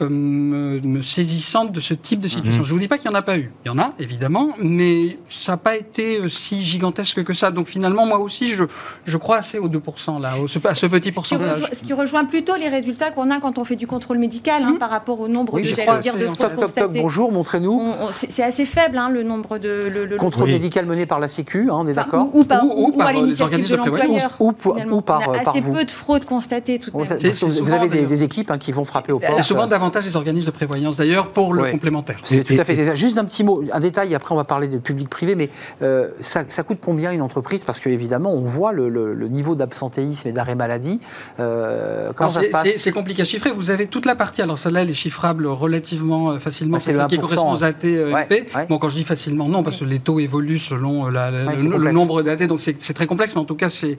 [0.00, 2.60] euh, me, me saisissant de ce type de situation.
[2.60, 2.66] Mhm.
[2.66, 3.50] Je vous dis pas qu'il n'y en a pas eu.
[3.64, 7.50] Il y en a, évidemment, mais ça n'a pas été euh, si gigantesque que ça.
[7.50, 8.64] Donc finalement, moi aussi, je,
[9.04, 11.54] je crois assez aux 2%, là, au- à ce petit Ce qui, pourcentage.
[11.54, 14.62] rejoint, ce qui rejoint plutôt les résultats qu'on a quand on fait du contrôle médical
[14.64, 17.00] hein, par rapport au nombre Oui, de, je j'allais crois, dire, de c'est- fraudes constatées.
[17.00, 17.72] bonjour, montrez-nous.
[17.72, 20.52] On- on- c'est c'est assez faible hein, le nombre de le, le- Contrôle Oui.
[20.52, 22.92] médical mené par la Sécu, hein, on est d'accord ou, ou par, Ou- ou ou
[22.92, 24.36] par, à euh, les l'initiative organismes de l'employeur.
[24.40, 24.52] Ou-
[25.02, 25.72] par, on a par assez vous.
[25.72, 27.06] peu de fraudes constatées tout de même.
[27.18, 29.32] C'est- c'est vous avez des, équipes hein, qui vont frapper au poste.
[29.34, 31.70] C'est souvent davantage les organismes de prévoyance, d'ailleurs, pour le Ouais.
[31.72, 32.16] complémentaire.
[32.24, 32.76] C'est tout à fait.
[32.76, 32.94] ça.
[32.94, 35.50] Juste un petit mot, un détail, après on va parler de public-privé, mais
[35.82, 37.64] euh, ça, ça coûte combien une entreprise?
[37.64, 41.00] Parce qu'évidemment, on voit le, le- le niveau d'absentéisme et d'arrêt maladie.
[41.40, 42.76] Euh, comment Alors, ça c'est- se passe?
[42.76, 43.50] c'est- compliqué à chiffrer.
[43.50, 44.42] Vous avez toute la partie.
[44.42, 46.78] Alors celle-là, elle est chiffrable relativement euh, facilement.
[46.78, 48.66] C'est c'est le celle qui 1%, correspond aux AT euh, Ouais, ouais.
[48.68, 51.46] Bon, quand je dis facilement, non, parce que les taux évoluent selon euh, la- la-
[51.46, 52.46] Ouais, c'est le, le nombre d'AT.
[52.46, 53.96] Donc c'est très complexe, mais en tout cas, c'est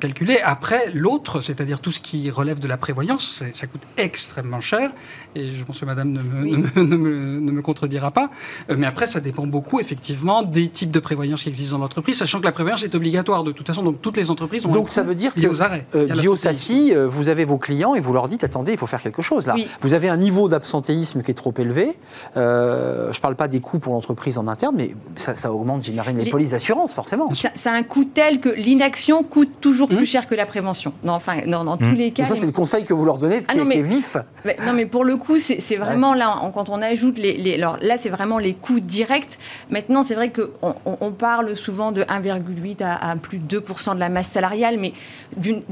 [0.00, 0.38] calculé.
[0.44, 4.85] Après, l'autre, c'est-à-dire tout ce qui relève de la prévoyance, ça coûte extrêmement cher.
[5.34, 6.52] Et je pense que Madame ne me, Oui.
[6.52, 8.28] ne me- ne me- ne me contredira pas.
[8.70, 12.18] Euh, Mais après, ça dépend beaucoup, effectivement, des types de prévoyance qui existent dans l'entreprise,
[12.18, 13.82] sachant que la prévoyance est obligatoire de toute façon.
[13.82, 15.86] Donc toutes les entreprises ont un Donc ça coût veut dire lié que aux arrêts.
[15.94, 16.36] euh, protéine.
[16.36, 19.22] Sassi, euh, vous avez vos clients et vous leur dites attendez, il faut faire quelque
[19.22, 19.54] chose là.
[19.54, 19.66] Oui.
[19.80, 21.92] Vous avez un niveau d'absentéisme qui est trop élevé.
[22.36, 25.82] Euh, je ne parle pas des coûts pour l'entreprise en interne, mais ça, ça augmente,
[25.82, 27.32] j'imagine, les, Les- polices d'assurance forcément.
[27.34, 30.92] Ça, ça a un coût tel que l'inaction coûte toujours plus cher que la prévention.
[31.04, 32.24] Non, enfin, dans, dans tous les cas.
[32.26, 33.76] Ça, les- c'est le conseil que vous leur donnez, qui, Ah non, est- qui mais-
[33.78, 34.16] est vif.
[34.44, 37.36] Mais- non, mais pour le coup, c'est vraiment là, quand on ajoute les.
[37.36, 39.38] les- alors là, c'est vraiment les coûts directs.
[39.70, 43.94] Maintenant, c'est vrai qu'on on, on parle souvent de 1,8 à, à plus de 2%
[43.94, 44.92] de la masse salariale, mais
[45.36, 45.62] d'une.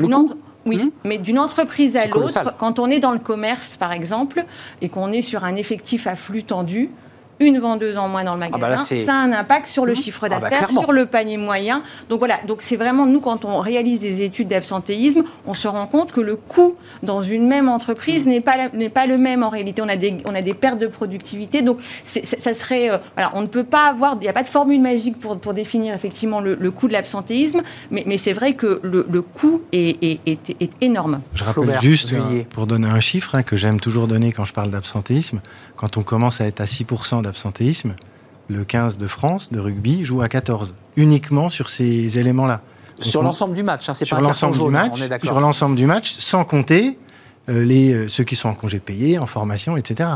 [0.67, 0.91] Oui, Mhm.
[1.05, 4.47] mais d'une entreprise à l'autre, quand on est dans le commerce, par exemple,
[4.81, 6.89] et qu'on est sur un effectif à flux tendu,
[7.41, 9.85] une vendeuse en moins dans le magasin, bah là, c'est- ça a un impact sur
[9.87, 11.83] le chiffre Ah bah, d'affaires, sur le panier moyen.
[12.09, 15.87] Donc voilà, donc c'est vraiment nous quand on réalise des études d'absentéisme, on se rend
[15.87, 19.49] compte que le coût dans une même entreprise n'est pas n'est pas le même en
[19.51, 19.83] réalité.
[19.83, 23.41] On a des on a des pertes de productivité, donc ça serait euh, voilà, on
[23.41, 26.41] ne peut pas avoir, il n'y a pas de formule magique pour pour définir effectivement
[26.41, 30.21] le, le coût de l'absentéisme, mais, mais c'est vrai que le, le coût est, est,
[30.27, 31.21] est- est énorme.
[31.35, 34.45] Je rappelle Flaubert, juste, euh, pour donner un chiffre hein, que j'aime toujours donner quand
[34.45, 35.41] je parle d'absentéisme,
[35.85, 37.95] quand on commence à être à 6% d'absentéisme,
[38.49, 42.63] le 15 de France de rugby joue à 14, uniquement sur ces éléments-là.
[43.01, 45.41] Sur l'ensemble du match, hein, c'est pas un carton du jaune, match, on est sur
[45.41, 46.97] l'ensemble du match, sans compter
[47.51, 50.09] euh, les, euh, ceux qui sont en congé payé, en formation, etc.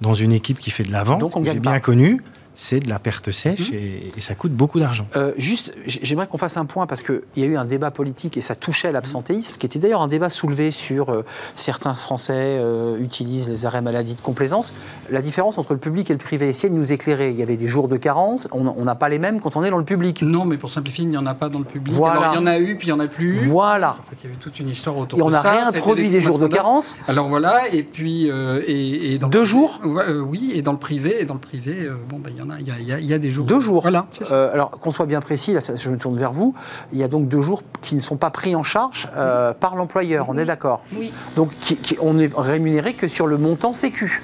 [0.00, 2.20] Dans une équipe qui fait de la vente, Donc on que gagne j'ai bien connu,
[2.56, 5.06] c'est de la perte sèche et, et ça coûte beaucoup d'argent.
[5.14, 8.36] Euh, juste, j'aimerais qu'on fasse un point parce qu'il y a eu un débat politique
[8.36, 11.22] et ça touchait à l'absentéisme, qui était d'ailleurs un débat soulevé sur euh,
[11.54, 14.72] certains Français euh, utilisent les arrêts maladie de complaisance.
[15.10, 17.30] La différence entre le public et le privé, essayez de nous éclairer.
[17.30, 19.62] Il y avait des jours de carence, on on n'a pas les mêmes quand on
[19.62, 20.22] est dans le public.
[20.22, 21.94] Non, mais pour simplifier, il n'y en a pas dans le public.
[21.94, 22.20] Voilà.
[22.20, 23.36] Alors, il y en a eu, puis il n'y en a plus.
[23.46, 23.96] Voilà.
[24.00, 25.42] En fait, il y avait toute une histoire autour Et on de a ça.
[25.42, 26.96] Ça a été réintroduit des jours de carence.
[27.06, 30.62] Alors voilà, et puis euh, et, et dans Deux le- jours Ouais, euh, Oui, et
[30.62, 32.66] dans le privé, et dans le privé, euh, bon, bah, il y en a, il
[32.66, 33.46] y a, il y a- il y a des jours.
[33.46, 33.82] Deux jours.
[33.82, 34.06] Voilà.
[34.32, 36.54] Euh, alors qu'on soit bien précis, là, je me tourne vers vous.
[36.92, 39.76] Il y a donc deux jours qui ne sont pas pris en charge euh, par
[39.76, 40.26] l'employeur.
[40.28, 40.82] On est d'accord.
[40.96, 41.12] Oui.
[41.36, 44.22] Donc qui- qui- on n'est rémunéré que sur le montant Sécu.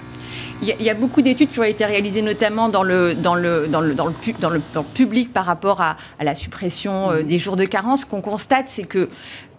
[0.64, 3.80] Il y, a, beaucoup d'études qui ont été réalisées notamment dans le, dans le, dans
[3.80, 7.22] le, dans le, dans le- dans le public par rapport à, à la suppression euh,
[7.24, 8.02] des jours de carence.
[8.02, 9.08] Ce qu'on constate, c'est que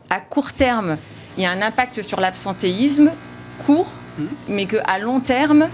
[0.09, 0.95] à court terme,
[1.37, 3.11] il y a un impact sur l'absentéisme
[3.65, 3.91] court,
[4.47, 5.65] mais qu'à long terme,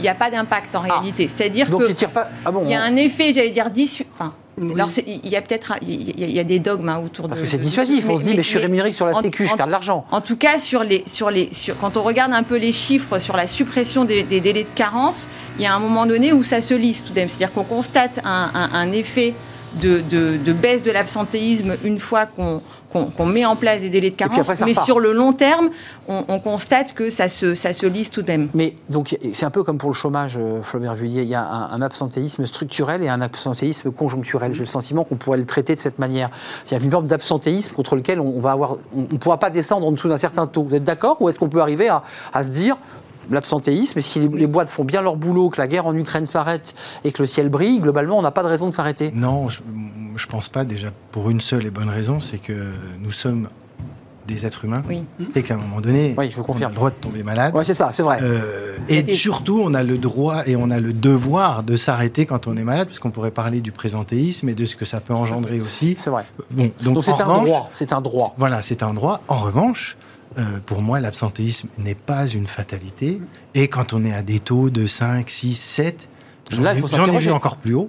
[0.00, 1.28] il n'y a pas d'impact en réalité.
[1.32, 2.28] C'est-à-dire que pas.
[2.44, 4.04] Ah bon y a un effet, j'allais dire, dissu...
[4.12, 4.72] enfin, Oui.
[4.74, 7.00] alors c'est- il y a peut-être il y, a- il y a des dogmes hein,
[7.04, 8.08] autour Parce de que c'est de- dissuasif.
[8.08, 10.04] on se dit, mais, je suis rémunéré sur la en- Sécu, je perds de l'argent.
[10.10, 13.18] en tout cas, sur les, sur les, sur, quand on regarde un peu les chiffres
[13.18, 15.26] sur la suppression des, des délais de carence,
[15.58, 17.28] il y a un moment donné où ça se lisse tout de même.
[17.28, 19.34] C'est-à-dire qu'on constate un, un- un effet
[19.82, 22.62] de, de- de baisse de l'absentéisme une fois qu'on
[23.02, 25.70] qu'on- met en place des délais de carence, après, mais sur le long terme,
[26.08, 28.48] on, on constate que ça se, ça se lisse tout de même.
[28.54, 31.22] Mais donc c'est un peu comme pour le chômage, euh, Flaubert Vullier.
[31.22, 34.52] Il y a un, un absentéisme structurel et un absentéisme conjoncturel.
[34.54, 36.30] J'ai le sentiment qu'on pourrait le traiter de cette manière.
[36.70, 39.38] Il y a une forme d'absentéisme contre lequel on, on va avoir, on ne pourra
[39.38, 40.62] pas descendre en dessous d'un certain taux.
[40.62, 42.76] Vous êtes d'accord Ou est-ce qu'on peut arriver à, à se dire
[43.30, 46.26] l'absentéisme, et si les, les boîtes font bien leur boulot, que la guerre en Ukraine
[46.26, 49.12] s'arrête et que le ciel brille, globalement, on n'a pas de raison de s'arrêter.
[49.14, 53.12] Non, je ne pense pas déjà pour une seule et bonne raison, c'est que nous
[53.12, 53.48] sommes
[54.26, 55.04] des êtres humains Oui.
[55.34, 57.54] et qu'à un moment donné, Oui, je vous on a le droit de tomber malade.
[57.54, 58.20] Ouais, c'est ça, c'est vrai.
[58.22, 62.24] Euh, et des- surtout, on a le droit et on a le devoir de s'arrêter
[62.24, 65.00] quand on est malade, parce qu'on pourrait parler du présentéisme et de ce que ça
[65.00, 65.94] peut engendrer aussi.
[65.98, 66.24] C'est vrai.
[66.52, 67.70] Bon, donc, c'est un revanche, droit.
[67.74, 68.34] C'est un droit.
[68.38, 69.20] Voilà, c'est un droit.
[69.28, 69.98] En revanche,
[70.38, 73.20] euh, pour moi, l'absentéisme n'est pas une fatalité.
[73.54, 76.08] Et quand on est à des taux de 5, 6, 7,
[76.50, 77.88] j'en ai, vu encore plus haut.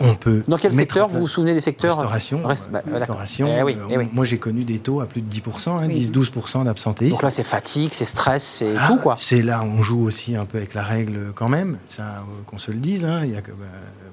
[0.00, 0.42] on peut.
[0.46, 2.40] Dans quel secteur Vous vous souvenez des secteurs Restauration.
[2.42, 2.92] Bah, euh, d'accord.
[2.98, 3.48] restauration.
[3.58, 4.08] Eh oui, euh, eh oui.
[4.12, 5.94] Moi, j'ai connu des taux à plus de 10%, hein, Oui.
[6.10, 7.12] 10-12% d'absentéisme.
[7.12, 9.14] Donc là, c'est fatigue, c'est stress, c'est Ah, tout, quoi.
[9.18, 12.70] C'est là, on joue aussi un peu avec la règle quand même, ça, qu'on se
[12.70, 13.04] le dise.
[13.04, 13.20] hein.
[13.24, 13.52] Il, y a, bah,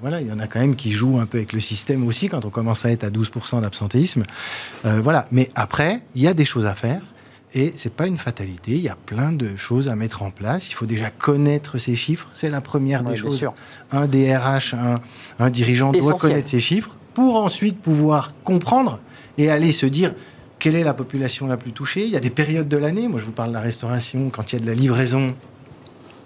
[0.02, 2.30] voilà, il y en a quand même qui jouent un peu avec le système aussi
[2.30, 4.24] quand on commence à être à 12% d'absentéisme.
[4.86, 5.28] Euh, voilà.
[5.32, 7.02] Mais après, il y a des choses à faire.
[7.54, 8.72] Et c'est pas une fatalité.
[8.72, 10.70] Il y a plein de choses à mettre en place.
[10.70, 12.30] Il faut déjà connaître ces chiffres.
[12.34, 13.38] C'est la première des choses.
[13.38, 13.54] sûr.
[13.92, 15.02] Un DRH, un,
[15.40, 19.00] un dirigeant doit connaître ces chiffres pour ensuite pouvoir comprendre
[19.38, 20.14] et aller se dire
[20.60, 22.06] quelle est la population la plus touchée.
[22.06, 23.08] Il y a des périodes de l'année.
[23.08, 24.30] Moi, je vous parle de la restauration.
[24.30, 25.36] Quand il y a de la livraison,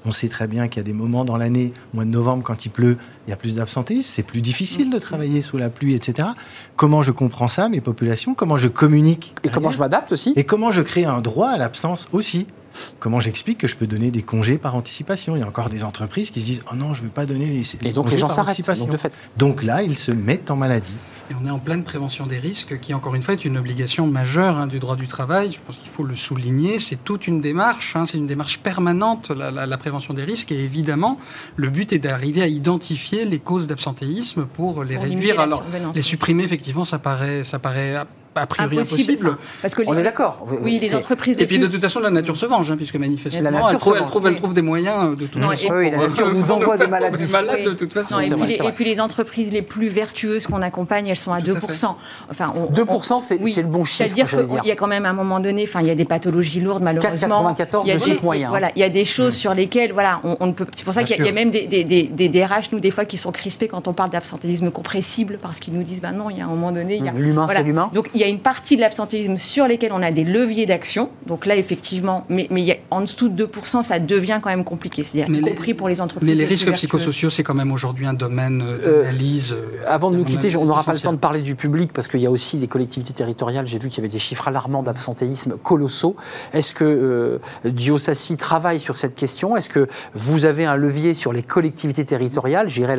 [0.05, 2.65] on sait très bien qu'il y a des moments dans l'année, mois de novembre, quand
[2.65, 2.97] il pleut,
[3.27, 4.07] il y a plus d'absentéisme.
[4.09, 6.29] C'est plus difficile de travailler sous la pluie, etc.
[6.75, 8.35] Comment je comprends ça, mes populations?
[8.35, 9.35] Comment je communique?
[9.43, 10.33] Et comment je m'adapte aussi?
[10.35, 12.45] Et comment je crée un droit à l'absence aussi?
[12.99, 15.35] Comment j'explique que je peux donner des congés par anticipation?
[15.35, 17.25] Il y a encore des entreprises qui se disent Oh non, je ne veux pas
[17.25, 18.49] donner les, Et donc les congés gens par s'arrêtent.
[18.49, 18.85] anticipation.
[18.85, 19.13] Donc de fait.
[19.37, 20.95] Donc là, ils se mettent en maladie.
[21.31, 24.05] Et on est en pleine prévention des risques, qui encore une fois est une obligation
[24.05, 25.51] majeure hein, du droit du travail.
[25.51, 26.77] Je pense qu'il faut le souligner.
[26.77, 30.51] C'est toute une démarche, hein, c'est une démarche permanente, la, la- la prévention des risques.
[30.51, 31.19] Et évidemment,
[31.55, 35.39] le but est d'arriver à identifier les causes d'absentéisme pour les Pour réduire.
[35.39, 35.63] Alors,
[35.95, 37.95] les supprimer, effectivement, ça paraît, ça paraît
[38.35, 39.01] a, priori Impossible.
[39.01, 39.27] impossible.
[39.29, 40.45] enfin, parce que On les- est d'accord.
[40.61, 41.37] Oui, les entreprises.
[41.39, 44.05] Et puis de toute façon, la nature se venge, hein, puisque manifestement, elle trouve, elle,
[44.05, 44.37] trouve, elle oui.
[44.39, 45.67] trouve des moyens de toute Non, façon.
[45.67, 47.63] et- Oui, la nature nous envoie des malades Oui.
[47.65, 48.15] de toute façon.
[48.15, 48.69] Non, et, puis vrai, les, c'est vrai.
[48.71, 51.95] et puis les entreprises les plus vertueuses qu'on accompagne, elles sont à Tout à 2%.
[52.29, 53.53] Enfin, on- 2%, c'est oui.
[53.57, 55.87] le bon chiffre, C'est-à-dire qu'il y a quand même à un moment donné, enfin, il
[55.87, 57.43] y a des pathologies lourdes malheureusement.
[57.53, 58.49] 4,94 Il y a de des- chiffre moyen.
[58.49, 60.65] Voilà, il y a des choses sur lesquelles, voilà, on, ne peut.
[60.75, 63.05] C'est pour ça qu'il y, a- même des, des, des, des DRH, nous, des fois,
[63.05, 66.37] qui sont crispés quand on parle d'absentéisme compressible, parce qu'ils nous disent, ben non, il
[66.37, 67.11] y a un moment donné, il y a.
[67.11, 67.89] L'humain, c'est l'humain.
[67.93, 71.09] Donc il y a une partie de l'absentéisme sur lesquels on a des leviers d'action.
[71.27, 74.49] Donc là, effectivement, mais, mais il y a, en dessous de 2%, ça devient quand
[74.49, 75.03] même compliqué.
[75.03, 76.27] C'est-à-dire, Mais y les- compris pour les entreprises.
[76.29, 79.53] Mais les risques psychosociaux, c'est quand même aujourd'hui un domaine euh, Euh, d'analyse.
[79.53, 82.07] euh, Avant de nous quitter, on n'aura pas le temps de parler du public parce
[82.07, 83.67] qu'il y a aussi les collectivités territoriales.
[83.67, 86.15] J'ai vu qu'il y avait des chiffres alarmants d'absentéisme colossaux.
[86.53, 89.55] Est-ce que euh, Diosassi travaille sur cette question?
[89.57, 92.69] Est-ce que vous avez un levier sur les collectivités territoriales?
[92.69, 92.95] J'irai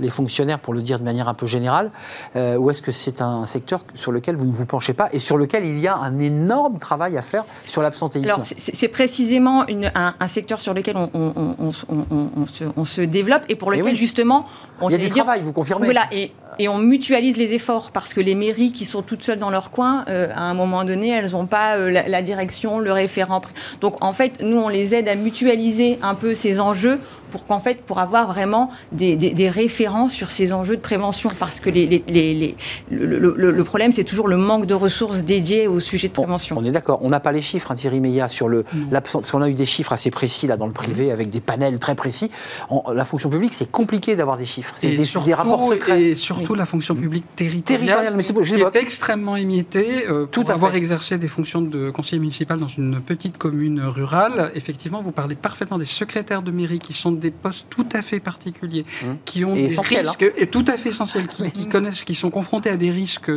[0.00, 1.90] les fonctionnaires pour le dire de manière un peu générale.
[2.36, 5.18] Euh, ou est-ce que c'est un secteur sur lequel vous ne vous penchez pas et
[5.18, 9.66] sur lequel il y a un énorme travail à faire sur l'absentéisme Alors, c'est- précisément
[9.66, 12.28] une- un, un secteur sur lequel on, on- on- on- on-
[12.76, 13.98] on se, développe et pour Eh lequel, oui.
[13.98, 14.46] justement,
[14.80, 17.54] on Il y a du dire- travail, vous confirmez Voilà, et, et on mutualise les
[17.54, 20.54] efforts parce que les mairies qui sont toutes seules dans leur coin, euh, à un
[20.54, 23.40] moment donné, elles n'ont pas euh, la, la direction, le référent.
[23.80, 26.98] Donc, en fait, nous, on les aide à mutualiser un peu ces enjeux
[27.30, 31.30] pour qu'en fait, pour avoir vraiment des, des- des référents sur ces enjeux de prévention.
[31.38, 32.56] Parce que les, les- les- les-
[32.90, 36.14] le, le- le- le problème, c'est toujours le manque de ressources dédiées au sujet de
[36.14, 36.56] prévention.
[36.58, 37.00] On est d'accord.
[37.02, 39.22] On n'a pas les chiffres, hein, Thierry Meillat, sur le l'absence.
[39.22, 41.78] Parce qu'on a eu des chiffres assez précis là dans le privé avec des panels
[41.78, 42.30] très précis.
[42.70, 44.72] En- la fonction publique, c'est compliqué d'avoir des chiffres.
[44.76, 46.02] C'est des, surtout, des rapports secrets.
[46.02, 50.06] Et surtout la fonction publique territoriale, Territoriale, mais qui est extrêmement émiettée.
[50.08, 50.78] euh, Tout pour à avoir fait.
[50.78, 55.78] exercé des fonctions de conseiller municipal dans une petite commune rurale, effectivement, vous parlez parfaitement
[55.78, 59.16] des secrétaires de mairie qui sont des postes tout à fait particuliers, Hum.
[59.24, 60.10] qui ont Et des essentiels, hein.
[60.18, 63.30] risques et tout à fait essentiels, qui, qui connaissent, qui sont confrontés à des risques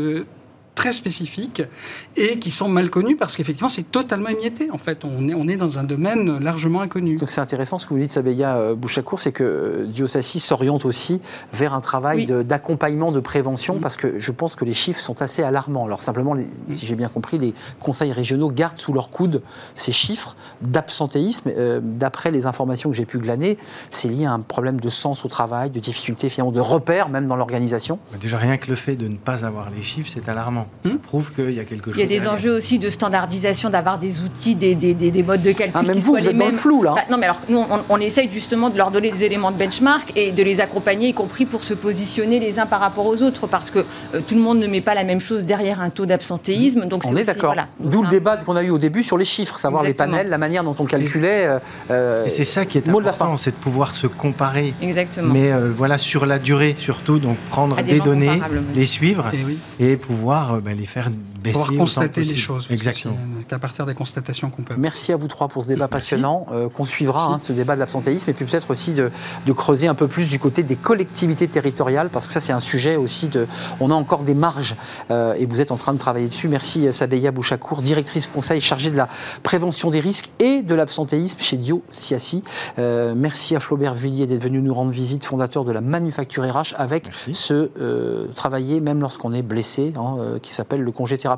[0.81, 1.61] très spécifiques
[2.17, 5.47] et qui sont mal connus parce qu'effectivement c'est totalement émietté en fait on est, on
[5.47, 8.73] est dans un domaine largement inconnu Donc c'est intéressant ce que vous dites, Sabeya euh,
[8.73, 11.21] Bouchakour, c'est que euh, Diosassi s'oriente aussi
[11.53, 12.45] vers un travail Oui.
[12.45, 13.79] d'accompagnement, de, prévention, Mhm.
[13.81, 15.85] parce que je pense que les chiffres sont assez alarmants.
[15.85, 19.43] Alors simplement, les- si j'ai bien compris, les conseils régionaux gardent sous leur coude
[19.75, 21.51] ces chiffres d'absentéisme.
[21.55, 23.59] Euh, D'après les informations que j'ai pu glaner,
[23.91, 27.27] c'est lié à un problème de sens au travail, de difficulté finalement de repères même
[27.27, 27.99] dans l'organisation.
[28.11, 30.65] Bah, Déjà, rien que le fait de ne pas avoir les chiffres, c'est alarmant.
[30.83, 30.97] Ça Hmm.
[30.97, 31.95] prouve qu'il y a quelque chose.
[31.95, 35.21] Il y a des enjeux aussi de standardisation, d'avoir des outils, des, des, des, des
[35.21, 36.53] modes de calcul Ah, même qui vous, soient vous les êtes dans mêmes.
[36.55, 36.93] le flou là.
[36.95, 39.57] Bah, non, mais alors, nous, on, on essaye justement de leur donner des éléments de
[39.57, 43.21] benchmark et de les accompagner, y compris pour se positionner les uns par rapport aux
[43.21, 43.77] autres, parce que
[44.15, 46.85] euh, tout le monde ne met pas la même chose derrière un taux d'absentéisme.
[46.87, 47.53] Donc On c'est est d'accord.
[47.53, 47.67] voilà.
[47.79, 50.07] D'où le débat qu'on a eu au début sur les chiffres, savoir Exactement.
[50.13, 51.45] les panels, la manière dont on calculait.
[51.45, 51.59] euh,
[51.91, 54.73] euh, Et c'est ça qui est mot de la important, c'est de pouvoir se comparer.
[54.81, 55.31] Exactement.
[55.31, 58.41] Mais euh, voilà, sur la durée surtout, donc prendre des données,
[58.75, 61.09] les suivre et oui et pouvoir euh, ben, les faire
[61.41, 61.59] baisser.
[61.59, 63.15] pouvoir constater les choses Exactement.
[63.39, 65.91] c'est qu'à partir des constatations qu'on peut Merci à vous trois pour ce débat Merci.
[65.91, 69.11] passionnant euh, qu'on suivra, hein, ce débat de l'absentéisme, et puis peut-être aussi de,
[69.45, 72.59] de creuser un peu plus du côté des collectivités territoriales, parce que ça c'est un
[72.59, 73.47] sujet aussi de...
[73.79, 74.75] On a encore des marges,
[75.09, 76.47] euh, et vous êtes en train de travailler dessus.
[76.47, 79.07] Merci euh, Sabeya Bouchakour, directrice conseil chargée de la
[79.43, 82.43] prévention des risques et de l'absentéisme chez Dio Siassi.
[82.79, 86.75] Euh, merci à Flaubert Vuillier d'être venu nous rendre visite, fondateur de la Manufacture RH,
[86.77, 87.33] avec Merci.
[87.33, 91.30] ce euh, travailler même lorsqu'on est blessé, hein, qui s'appelle le congé thérapeutique.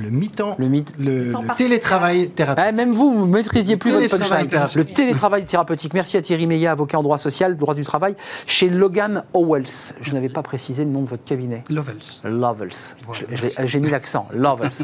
[0.00, 0.92] Le mi-temps, Le mythe.
[1.00, 2.66] le, télétravail thérapeutique.
[2.68, 4.44] Ah, même vous, vous ne maîtrisiez plus Le votre punchline.
[4.44, 4.96] Le thérapeutique.
[4.96, 5.92] télétravail thérapeutique.
[5.94, 8.14] Merci à Thierry Meillat, avocat en droit social, droit du travail,
[8.46, 9.64] chez Logan Owells.
[10.00, 11.64] Je n'avais pas précisé le nom de votre cabinet.
[13.04, 14.28] Voilà, je l'ai- J'ai mis l'accent.
[14.32, 14.70] Lovels.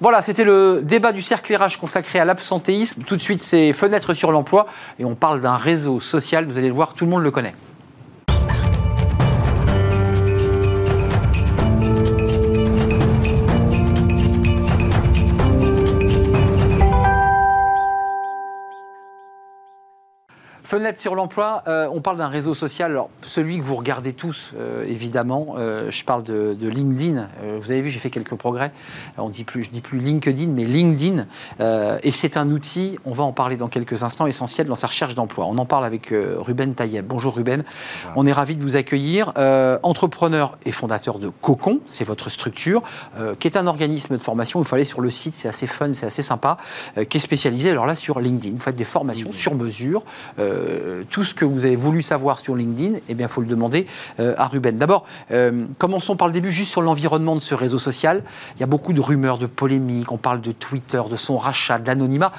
[0.00, 3.04] Voilà, c'était le débat du cercle RH consacré à l'absentéisme.
[3.04, 4.66] Tout de suite, c'est fenêtre sur l'emploi
[4.98, 6.44] et on parle d'un réseau social.
[6.46, 7.54] Vous allez le voir, tout le monde le connaît.
[20.74, 24.52] Fenêtre sur l'emploi, euh, on parle d'un réseau social, alors celui que vous regardez tous,
[24.58, 25.54] euh, évidemment.
[25.56, 27.28] Euh, je parle de, de LinkedIn.
[27.60, 28.72] Vous avez vu, j'ai fait quelques progrès.
[29.16, 31.26] On dit plus, je dis plus LinkedIn, mais LinkedIn.
[32.02, 35.14] Et c'est un outil, on va en parler dans quelques instants, essentiel dans sa recherche
[35.14, 35.46] d'emploi.
[35.48, 37.06] On en parle avec Ruben Tayeb.
[37.06, 37.62] Bonjour Ruben.
[38.16, 39.32] On est ravi de vous accueillir.
[39.84, 42.82] Entrepreneur et fondateur de Cocon, c'est votre structure,
[43.38, 44.60] qui est un organisme de formation.
[44.60, 46.56] Il faut aller sur le site, c'est assez fun, c'est assez sympa,
[47.08, 48.56] qui est spécialisé alors là sur LinkedIn.
[48.56, 50.02] Vous faites des formations sur mesure.
[50.40, 50.63] Euh,
[51.10, 53.86] tout ce que vous avez voulu savoir sur LinkedIn, eh bien, il faut le demander
[54.20, 54.76] euh, à Ruben.
[54.78, 58.22] D'abord, euh, commençons par le début, juste sur l'environnement de ce réseau social.
[58.56, 60.12] Il y a beaucoup de rumeurs, de polémiques.
[60.12, 62.32] On parle de Twitter, de son rachat, de l'anonymat.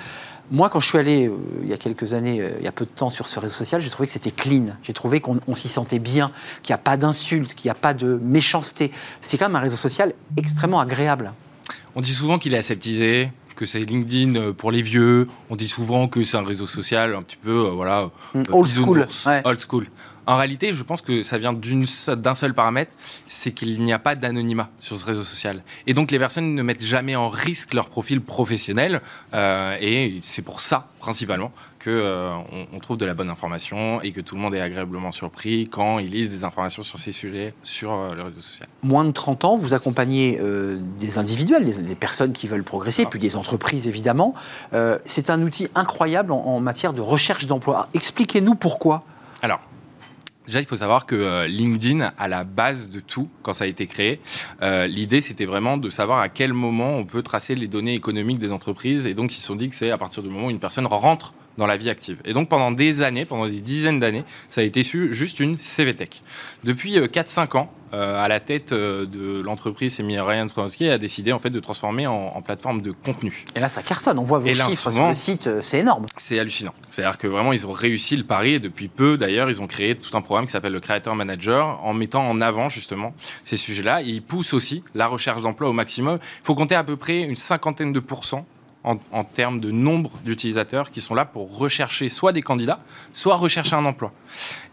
[0.52, 2.72] Moi, quand je suis allé euh, il y a quelques années, euh, il y a
[2.72, 4.68] peu de temps sur ce réseau social, j'ai trouvé que c'était clean.
[4.84, 7.76] J'ai trouvé qu'on on s'y sentait bien, qu'il n'y a pas d'insultes, qu'il n'y a
[7.76, 8.92] pas de méchanceté.
[9.22, 11.34] C'est quand même un réseau social extrêmement agréable.
[11.96, 15.28] On dit souvent qu'il est aseptisé, que c'est LinkedIn euh, pour les vieux.
[15.49, 18.43] On dit souvent que c'est un réseau social un petit peu, euh, voilà, Mm, euh,
[18.51, 19.41] old school, ouais.
[19.45, 19.88] Old school.
[20.28, 22.94] En réalité, je pense que ça vient d'un seul paramètre,
[23.28, 25.64] c'est qu'il n'y a pas d'anonymat sur ce réseau social.
[25.88, 29.02] Et donc les personnes ne mettent jamais en risque leur profil professionnel.
[29.34, 34.02] euh, et c'est pour ça, principalement, que euh, on, on trouve de la bonne information
[34.02, 37.12] et que tout le monde est agréablement surpris quand ils lisent des informations sur ces
[37.12, 38.68] sujets sur euh, le réseau social.
[38.82, 43.04] moins de 30 ans, vous accompagnez euh, des individuels, des, des personnes qui veulent progresser,
[43.06, 43.10] Ah.
[43.10, 44.34] puis des entreprises évidemment.
[45.06, 47.88] C'est un outil incroyable en, en matière de recherche d'emploi.
[47.94, 49.04] Expliquez-nous pourquoi.
[50.46, 53.68] Déjà, il faut savoir que euh, LinkedIn, à la base de tout, quand ça a
[53.68, 54.20] été créé,
[54.62, 58.39] euh, l'idée, c'était vraiment de savoir à quel moment on peut tracer les données économiques
[58.39, 59.08] des entreprises.
[59.08, 60.86] Et donc, ils se sont dit que c'est à partir du moment où une personne
[60.86, 62.18] rentre dans la vie active.
[62.26, 65.58] Et donc, pendant des années, pendant des dizaines d'années, ça a été su juste une
[65.58, 66.22] CVTech.
[66.64, 71.32] Depuis euh, 4-5 ans, euh, à la tête euh, de l'entreprise, Ryan Stransky a décidé
[71.34, 73.46] en fait de transformer en, en plateforme de contenu.
[73.56, 74.20] Et là, ça cartonne.
[74.20, 76.06] On voit vos Et là, chiffres sur le site, euh, c'est énorme.
[76.18, 76.74] C'est hallucinant.
[76.89, 79.96] C'est-à-dire que vraiment, ils ont réussi le pari et depuis peu, d'ailleurs, ils ont créé
[79.96, 84.02] tout un programme qui s'appelle le Creator Manager en mettant en avant justement ces sujets-là.
[84.02, 86.20] Et ils poussent aussi la recherche d'emploi au maximum.
[86.22, 88.46] Il faut compter à peu près une cinquantaine de pourcents
[88.86, 92.80] en, termes de nombre d'utilisateurs qui sont là pour rechercher soit des candidats,
[93.14, 94.14] soit rechercher un emploi.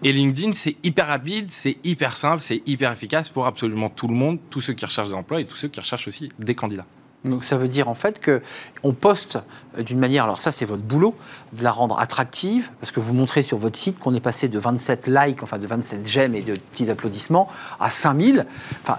[0.02, 4.14] Et LinkedIn, c'est hyper rapide, c'est hyper simple, c'est hyper efficace pour absolument tout le
[4.14, 6.86] monde, tous ceux qui recherchent des emplois et tous ceux qui recherchent aussi des candidats.
[7.24, 8.42] Donc ça veut dire en fait que
[8.82, 9.38] on poste
[9.78, 11.14] euh, d'une manière, alors ça c'est votre boulot,
[11.52, 14.58] de la rendre attractive, parce que vous montrez sur votre site qu'on est passé de
[14.58, 17.48] 27 likes, enfin de 27 j'aime et de petits applaudissements
[17.78, 18.46] à 5000.
[18.82, 18.98] Enfin,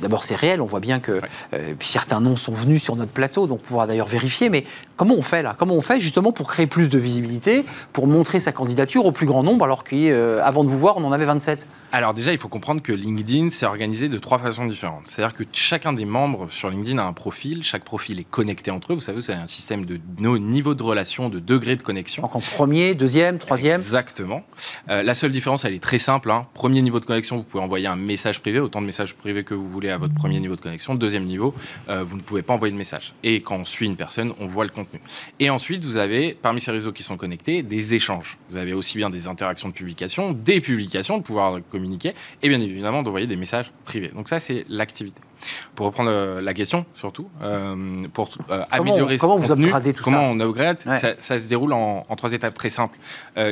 [0.00, 1.20] d'abord c'est réel, on voit bien que
[1.52, 4.64] euh, certains noms sont venus sur notre plateau, donc on pourra d'ailleurs vérifier, mais
[4.96, 5.56] comment on fait là?
[5.58, 9.26] Comment on fait justement pour créer plus de visibilité, pour montrer sa candidature au plus
[9.26, 12.48] grand nombre, alors qu'avant de vous voir, on en avait 27 Alors déjà, il faut
[12.48, 15.02] comprendre que LinkedIn, c'est organisé de trois façons différentes.
[15.06, 18.92] C'est-à-dire que chacun des membres sur LinkedIn a un profil, chaque profil est connecté entre
[18.92, 18.94] eux.
[18.94, 19.98] Vous savez, c'est un système de
[20.38, 22.22] niveau de relation, de degré de connexion.
[22.22, 24.42] Donc en premier, deuxième, troisième Exactement.
[24.88, 26.30] Euh, la seule différence, elle est très simple.
[26.30, 26.46] hein.
[26.54, 29.54] Premier niveau de connexion, vous pouvez envoyer un message privé, autant de messages privés que
[29.54, 30.94] vous voulez à votre premier niveau de connexion.
[30.94, 31.54] Deuxième niveau,
[31.88, 33.14] euh, vous ne pouvez pas envoyer de message.
[33.22, 35.00] Et quand on suit une personne, on voit le contenu.
[35.38, 38.38] Et ensuite, vous avez, parmi ces réseaux qui sont connectés, des échanges.
[38.50, 42.60] Vous avez aussi bien des interactions de publication, des publications, de pouvoir communiquer, et bien
[42.60, 44.08] évidemment d'envoyer des messages privés.
[44.14, 45.20] Donc ça, c'est l'activité.
[45.74, 49.92] Pour reprendre euh, la question, surtout, euh, pour euh, Comment- améliorer ce comment vous upgradez
[49.94, 50.98] tout comment ça on upgrade, Ouais.
[50.98, 52.98] ça, ça se déroule en, en trois étapes très simples.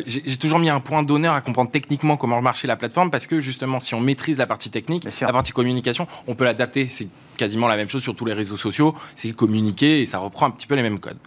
[0.07, 3.41] J'ai toujours mis un point d'honneur à comprendre techniquement comment marcher la plateforme parce que
[3.41, 6.89] justement, si on maîtrise la partie technique, la partie communication, on peut l'adapter.
[6.89, 8.95] C'est quasiment la même chose sur tous les réseaux sociaux.
[9.17, 11.19] C'est communiquer et ça reprend un petit peu les mêmes codes.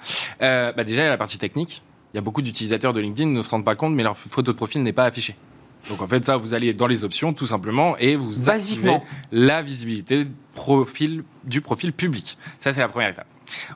[0.41, 1.81] Euh, bah déjà, il y a la partie technique.
[2.13, 4.17] Il y a beaucoup d'utilisateurs de LinkedIn qui ne se rendent pas compte, mais leur
[4.17, 5.35] photo de profil n'est pas affichée.
[5.89, 8.97] Donc en fait, ça, vous allez dans les options tout simplement et vous activez
[9.31, 12.37] la visibilité profil, du profil public.
[12.59, 13.27] Ça, c'est la première étape.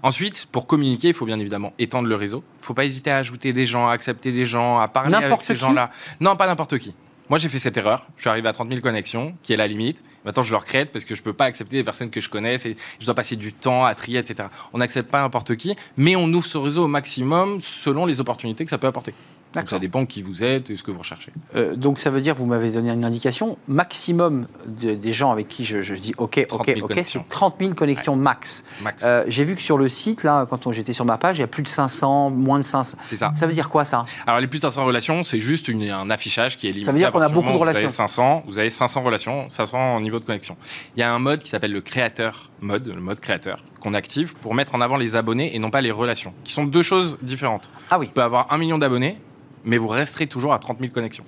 [0.03, 2.43] Ensuite, pour communiquer, il faut bien évidemment étendre le réseau.
[2.57, 5.15] Il ne faut pas hésiter à ajouter des gens, à accepter des gens, à parler
[5.15, 5.89] avec ces gens-là.
[6.19, 6.93] Non, pas n'importe qui.
[7.27, 8.05] Moi, j'ai fait cette erreur.
[8.17, 10.03] Je suis arrivé à 30 000 connexions, qui est la limite.
[10.25, 12.57] Maintenant, je leur crête parce que je peux pas accepter des personnes que je connais.
[12.57, 14.47] Je dois passer du temps à trier, etc.
[14.73, 18.63] On n'accepte pas n'importe qui, mais on ouvre ce réseau au maximum selon les opportunités
[18.63, 19.15] que ça peut apporter.
[19.61, 21.31] Donc ça dépend qui vous êtes et ce que vous recherchez.
[21.55, 25.47] Euh, donc ça veut dire, vous m'avez donné une indication, maximum de- des gens avec
[25.47, 28.63] qui je, je dis OK, 30 OK, 000 OK, c'est 30 000 connexions max.
[28.83, 29.03] Max.
[29.05, 31.41] Euh, J'ai vu que sur le site, là, quand on- j'étais sur ma page, il
[31.41, 32.97] y a plus de 500, moins de 500.
[33.03, 33.31] c'est ça.
[33.35, 34.03] Ça veut dire quoi ça?
[34.27, 36.85] Alors les plus de 500 relations, c'est juste une- un affichage qui est limité.
[36.85, 37.79] Ça veut dire qu'on a beaucoup de relations.
[37.79, 40.55] Vous avez 500, vous avez 500 relations, 500 niveaux de connexion.
[40.95, 44.33] Il y a un mode qui s'appelle le créateur mode, le mode créateur, qu'on active
[44.35, 47.17] pour mettre en avant les abonnés et non pas les relations, qui sont deux choses
[47.21, 47.69] différentes.
[47.91, 48.07] Ah oui.
[48.07, 49.17] Vous pouvez avoir un million d'abonnés,
[49.65, 51.25] mais vous resterez toujours à 30 000 connexions.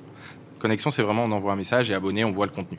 [0.59, 2.77] Connexion, c'est vraiment on envoie un message et abonné, on voit le contenu.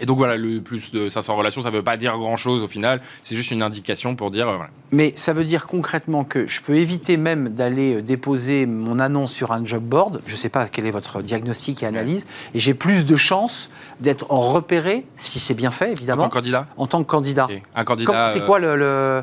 [0.00, 2.66] Et donc voilà, le plus de 500 relations, ça ne veut pas dire grand-chose au
[2.66, 4.70] final, c'est juste une indication pour dire, euh, voilà.
[4.90, 9.32] Mais ça veut dire concrètement que je peux éviter même d'aller euh, déposer mon annonce
[9.32, 10.22] sur un job board.
[10.26, 12.26] Je ne sais pas quel est votre diagnostic et analyse.
[12.54, 16.34] Et j'ai plus de chances d'être repéré, si c'est bien fait, En évidemment, tant que
[16.34, 17.48] candidat, en tant que candidat.
[17.76, 18.30] un candidat...
[18.32, 18.74] C'est quoi le.
[18.76, 19.22] le-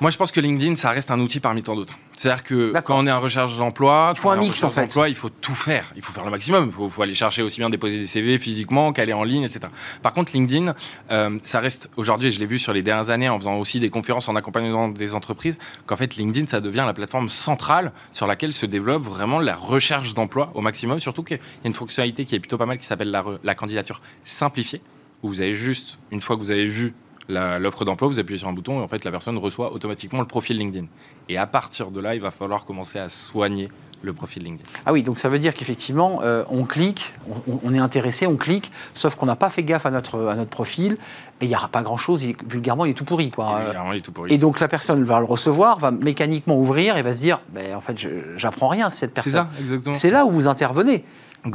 [0.00, 1.94] Moi, je pense que LinkedIn, ça reste un outil parmi tant d'autres.
[2.16, 4.94] C'est-à-dire que quand on est en recherche d'emploi, Il faut un mix, en fait.
[5.08, 5.92] il faut tout faire.
[5.94, 6.66] Il faut faire le maximum.
[6.68, 9.60] Il faut, faut aller chercher aussi bien déposer des CV physiquement qu'aller en ligne, etc.
[10.02, 10.74] Par contre, LinkedIn,
[11.10, 13.78] euh, ça reste aujourd'hui, et je l'ai vu sur les dernières années en faisant aussi
[13.78, 18.26] des conférences en accompagnant des entreprises, qu'en fait, LinkedIn, ça devient la plateforme centrale sur
[18.26, 20.98] laquelle se développe vraiment la recherche d'emploi au maximum.
[21.00, 23.38] Surtout qu'il y a une fonctionnalité qui est plutôt pas mal qui s'appelle la, re-
[23.44, 24.80] la candidature simplifiée,
[25.22, 26.94] où vous avez juste, une fois que vous avez vu
[27.30, 30.26] l'offre d'emploi, vous appuyez sur un bouton et en fait la personne reçoit automatiquement le
[30.26, 30.86] profil LinkedIn.
[31.28, 33.68] Et à partir de là, il va falloir commencer à soigner
[34.02, 34.66] le profil LinkedIn.
[34.86, 37.12] Ah oui, donc ça veut dire qu'effectivement, euh, on clique,
[37.46, 40.36] on, on est intéressé, on clique, sauf qu'on n'a pas fait gaffe à notre, à
[40.36, 40.96] notre profil,
[41.42, 43.30] et il n'y aura pas grand-chose, vulgairement, il est tout pourri.
[43.30, 43.60] Quoi.
[43.60, 44.32] Et vraiment, il est tout pourri.
[44.32, 47.74] Et donc la personne va le recevoir, va mécaniquement ouvrir et va se dire, ben,
[47.74, 47.94] en fait,
[48.36, 49.32] j'apprends rien cette C'est personne.
[49.32, 49.94] ça, exactement.
[49.94, 51.04] C'est là où vous intervenez.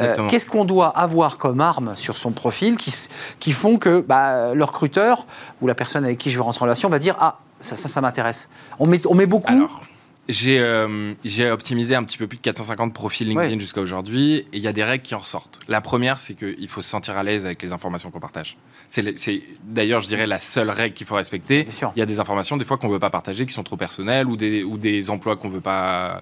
[0.01, 0.27] Euh.
[0.29, 2.93] Qu'est-ce qu'on doit avoir comme arme sur son profil qui,
[3.39, 5.25] qui font que bah, le recruteur
[5.61, 7.87] ou la personne avec qui je vais rentrer en relation va dire Ah, ça, ça,
[7.87, 8.49] ça m'intéresse.
[8.79, 9.51] On met, on met beaucoup.
[9.51, 9.83] Alors,
[10.27, 13.59] j'ai euh, j'ai optimisé un petit peu plus de 450 profils LinkedIn Ouais.
[13.59, 15.59] jusqu'à aujourd'hui et il y a des règles qui en ressortent.
[15.67, 18.57] La première, c'est qu'il faut se sentir à l'aise avec les informations qu'on partage.
[18.89, 21.65] C'est le- C'est d'ailleurs, je dirais, la seule règle qu'il faut respecter.
[21.95, 23.77] Il y a des informations, des fois, qu'on ne veut pas partager, qui sont trop
[23.77, 26.21] personnelles ou des, ou des emplois qu'on ne veut pas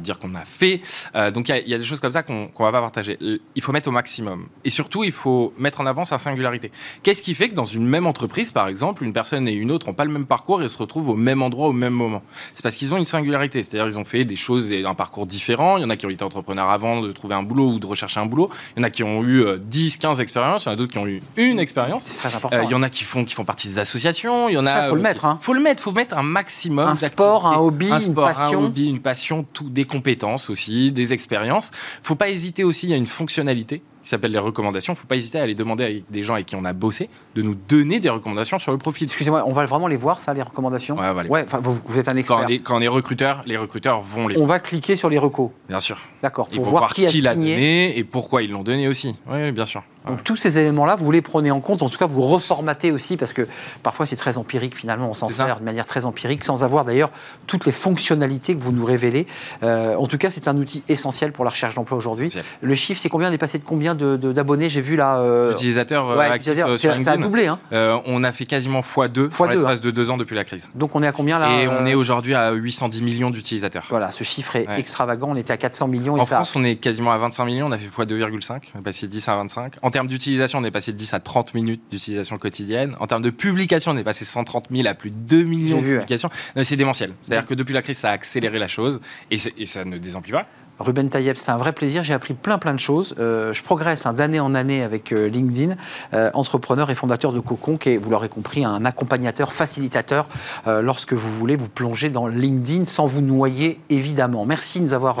[0.00, 0.80] dire qu'on a fait.
[1.14, 2.72] Euh, donc, il y a- il y, a des choses comme ça qu'on ne va
[2.72, 3.18] pas partager.
[3.22, 4.46] Euh, Il faut mettre au maximum.
[4.64, 6.70] Et surtout, il faut mettre en avant sa singularité.
[7.02, 9.86] Qu'est-ce qui fait que dans une même entreprise, par exemple, une personne et une autre
[9.86, 12.22] n'ont pas le même parcours et se retrouvent au même endroit au même moment?
[12.54, 13.62] C'est parce qu'ils ont une singularité.
[13.62, 15.76] C'est-à-dire, ils ont fait des choses, un parcours différent.
[15.78, 17.86] Il y en a qui ont été entrepreneurs avant de trouver un boulot ou de
[17.86, 18.50] rechercher un boulot.
[18.76, 20.64] Il y en a qui ont eu euh, 10, 15 expériences.
[20.64, 21.65] Il y en a d'autres qui ont eu une expérience.
[22.00, 22.56] C'est très important.
[22.56, 24.48] Euh, Il y en a qui font, qui font partie des associations.
[24.48, 24.74] Il y en a.
[24.74, 25.38] Ça, faut le euh, mettre, hein.
[25.40, 25.82] Faut le mettre.
[25.82, 26.88] Faut mettre un maximum.
[26.88, 28.60] Un sport, un hobby, un une passion.
[28.62, 31.70] un hobby, une passion, tout, des compétences aussi, des expériences.
[32.02, 32.86] Faut pas hésiter aussi.
[32.86, 34.94] Il y a une fonctionnalité qui s'appelle les recommandations.
[34.94, 37.42] Faut pas hésiter à aller demander avec des gens avec qui on a bossé de
[37.42, 39.06] nous donner des recommandations sur le profil.
[39.06, 40.96] Excusez-moi, on va vraiment les voir, ça, les recommandations?
[40.96, 42.38] Ouais, on va les- Ouais, enfin, vous, vous êtes un Quand expert.
[42.44, 44.38] on, est, quand on est recruteur, les recruteurs vont les.
[44.38, 45.50] On va cliquer sur les recos.
[45.68, 45.98] Bien sûr.
[46.22, 49.16] D'accord, pour voir, qui a qui l'a donné et pourquoi ils l'ont donné aussi.
[49.26, 49.82] Oui, bien sûr.
[50.06, 53.16] Donc tous ces éléments-là, vous les prenez en compte, en tout cas vous reformatez aussi,
[53.16, 53.46] parce que
[53.82, 55.46] parfois c'est très empirique finalement, on s'en ça.
[55.46, 57.10] sert de manière très empirique, sans avoir d'ailleurs
[57.46, 59.26] toutes les fonctionnalités que vous nous révélez.
[59.62, 62.32] Euh, en tout cas, c'est un outil essentiel pour la recherche d'emploi aujourd'hui.
[62.60, 63.30] Le chiffre, c'est combien?
[63.30, 64.68] On est passé de combien de- de- d'abonnés?
[64.68, 65.18] J'ai vu là...
[65.18, 67.20] euh, Utilisateurs euh, ouais, actifs euh, sur ça, ça a LinkedIn.
[67.22, 70.36] doublé, hein Euh, on a fait quasiment x2 Fois deux, l'espace de deux ans depuis
[70.36, 70.70] la crise.
[70.74, 71.60] donc on est à combien là?
[71.60, 73.84] Et on est aujourd'hui à 810 millions d'utilisateurs.
[73.90, 74.80] Voilà, ce chiffre est Ouais.
[74.80, 76.14] extravagant, on était à 400 millions.
[76.14, 78.78] En et ça, France, on est quasiment à 25 millions, on a fait x2,5, on
[78.78, 79.74] est passé de 10 à 25.
[79.82, 82.94] En termes d'utilisation, on est passé de 10 à 30 minutes d'utilisation quotidienne.
[83.00, 85.80] En termes de publication, on est passé de 130 000 à plus de 2 millions
[85.80, 85.92] de ouais.
[85.94, 86.28] publications.
[86.62, 87.14] C'est démentiel.
[87.22, 90.32] C'est-à-dire que depuis la crise, ça a accéléré la chose et, et ça ne désemplit
[90.32, 90.46] pas.
[90.78, 92.04] Ruben Tayeb, c'est un vrai plaisir.
[92.04, 93.14] J'ai appris plein plein de choses.
[93.18, 95.74] Euh, je progresse hein, d'année en année avec euh, LinkedIn,
[96.14, 100.26] euh, entrepreneur et fondateur de Cocon, qui est, vous l'aurez compris, un accompagnateur, facilitateur
[100.66, 104.44] lorsque vous voulez vous plonger dans LinkedIn sans vous noyer, évidemment.
[104.46, 105.18] Merci de nous avoir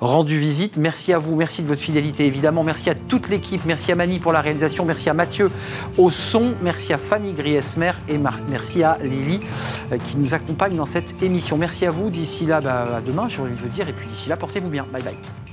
[0.00, 0.76] rendu visite.
[0.76, 2.62] Merci à vous, merci de votre fidélité, évidemment.
[2.62, 3.62] Merci à toute l'équipe.
[3.66, 4.84] Merci à Mani pour la réalisation.
[4.84, 5.50] Merci à Mathieu
[5.98, 6.52] au son.
[6.62, 9.40] Merci à Fanny Griesmer et Mar- merci à Lily
[10.04, 11.56] qui nous accompagne dans cette émission.
[11.58, 12.10] Merci à vous.
[12.10, 13.88] D'ici là, bah, à demain, j'ai envie de vous dire.
[13.88, 14.85] Et puis d'ici là, portez-vous bien.
[14.92, 15.45] 拜拜。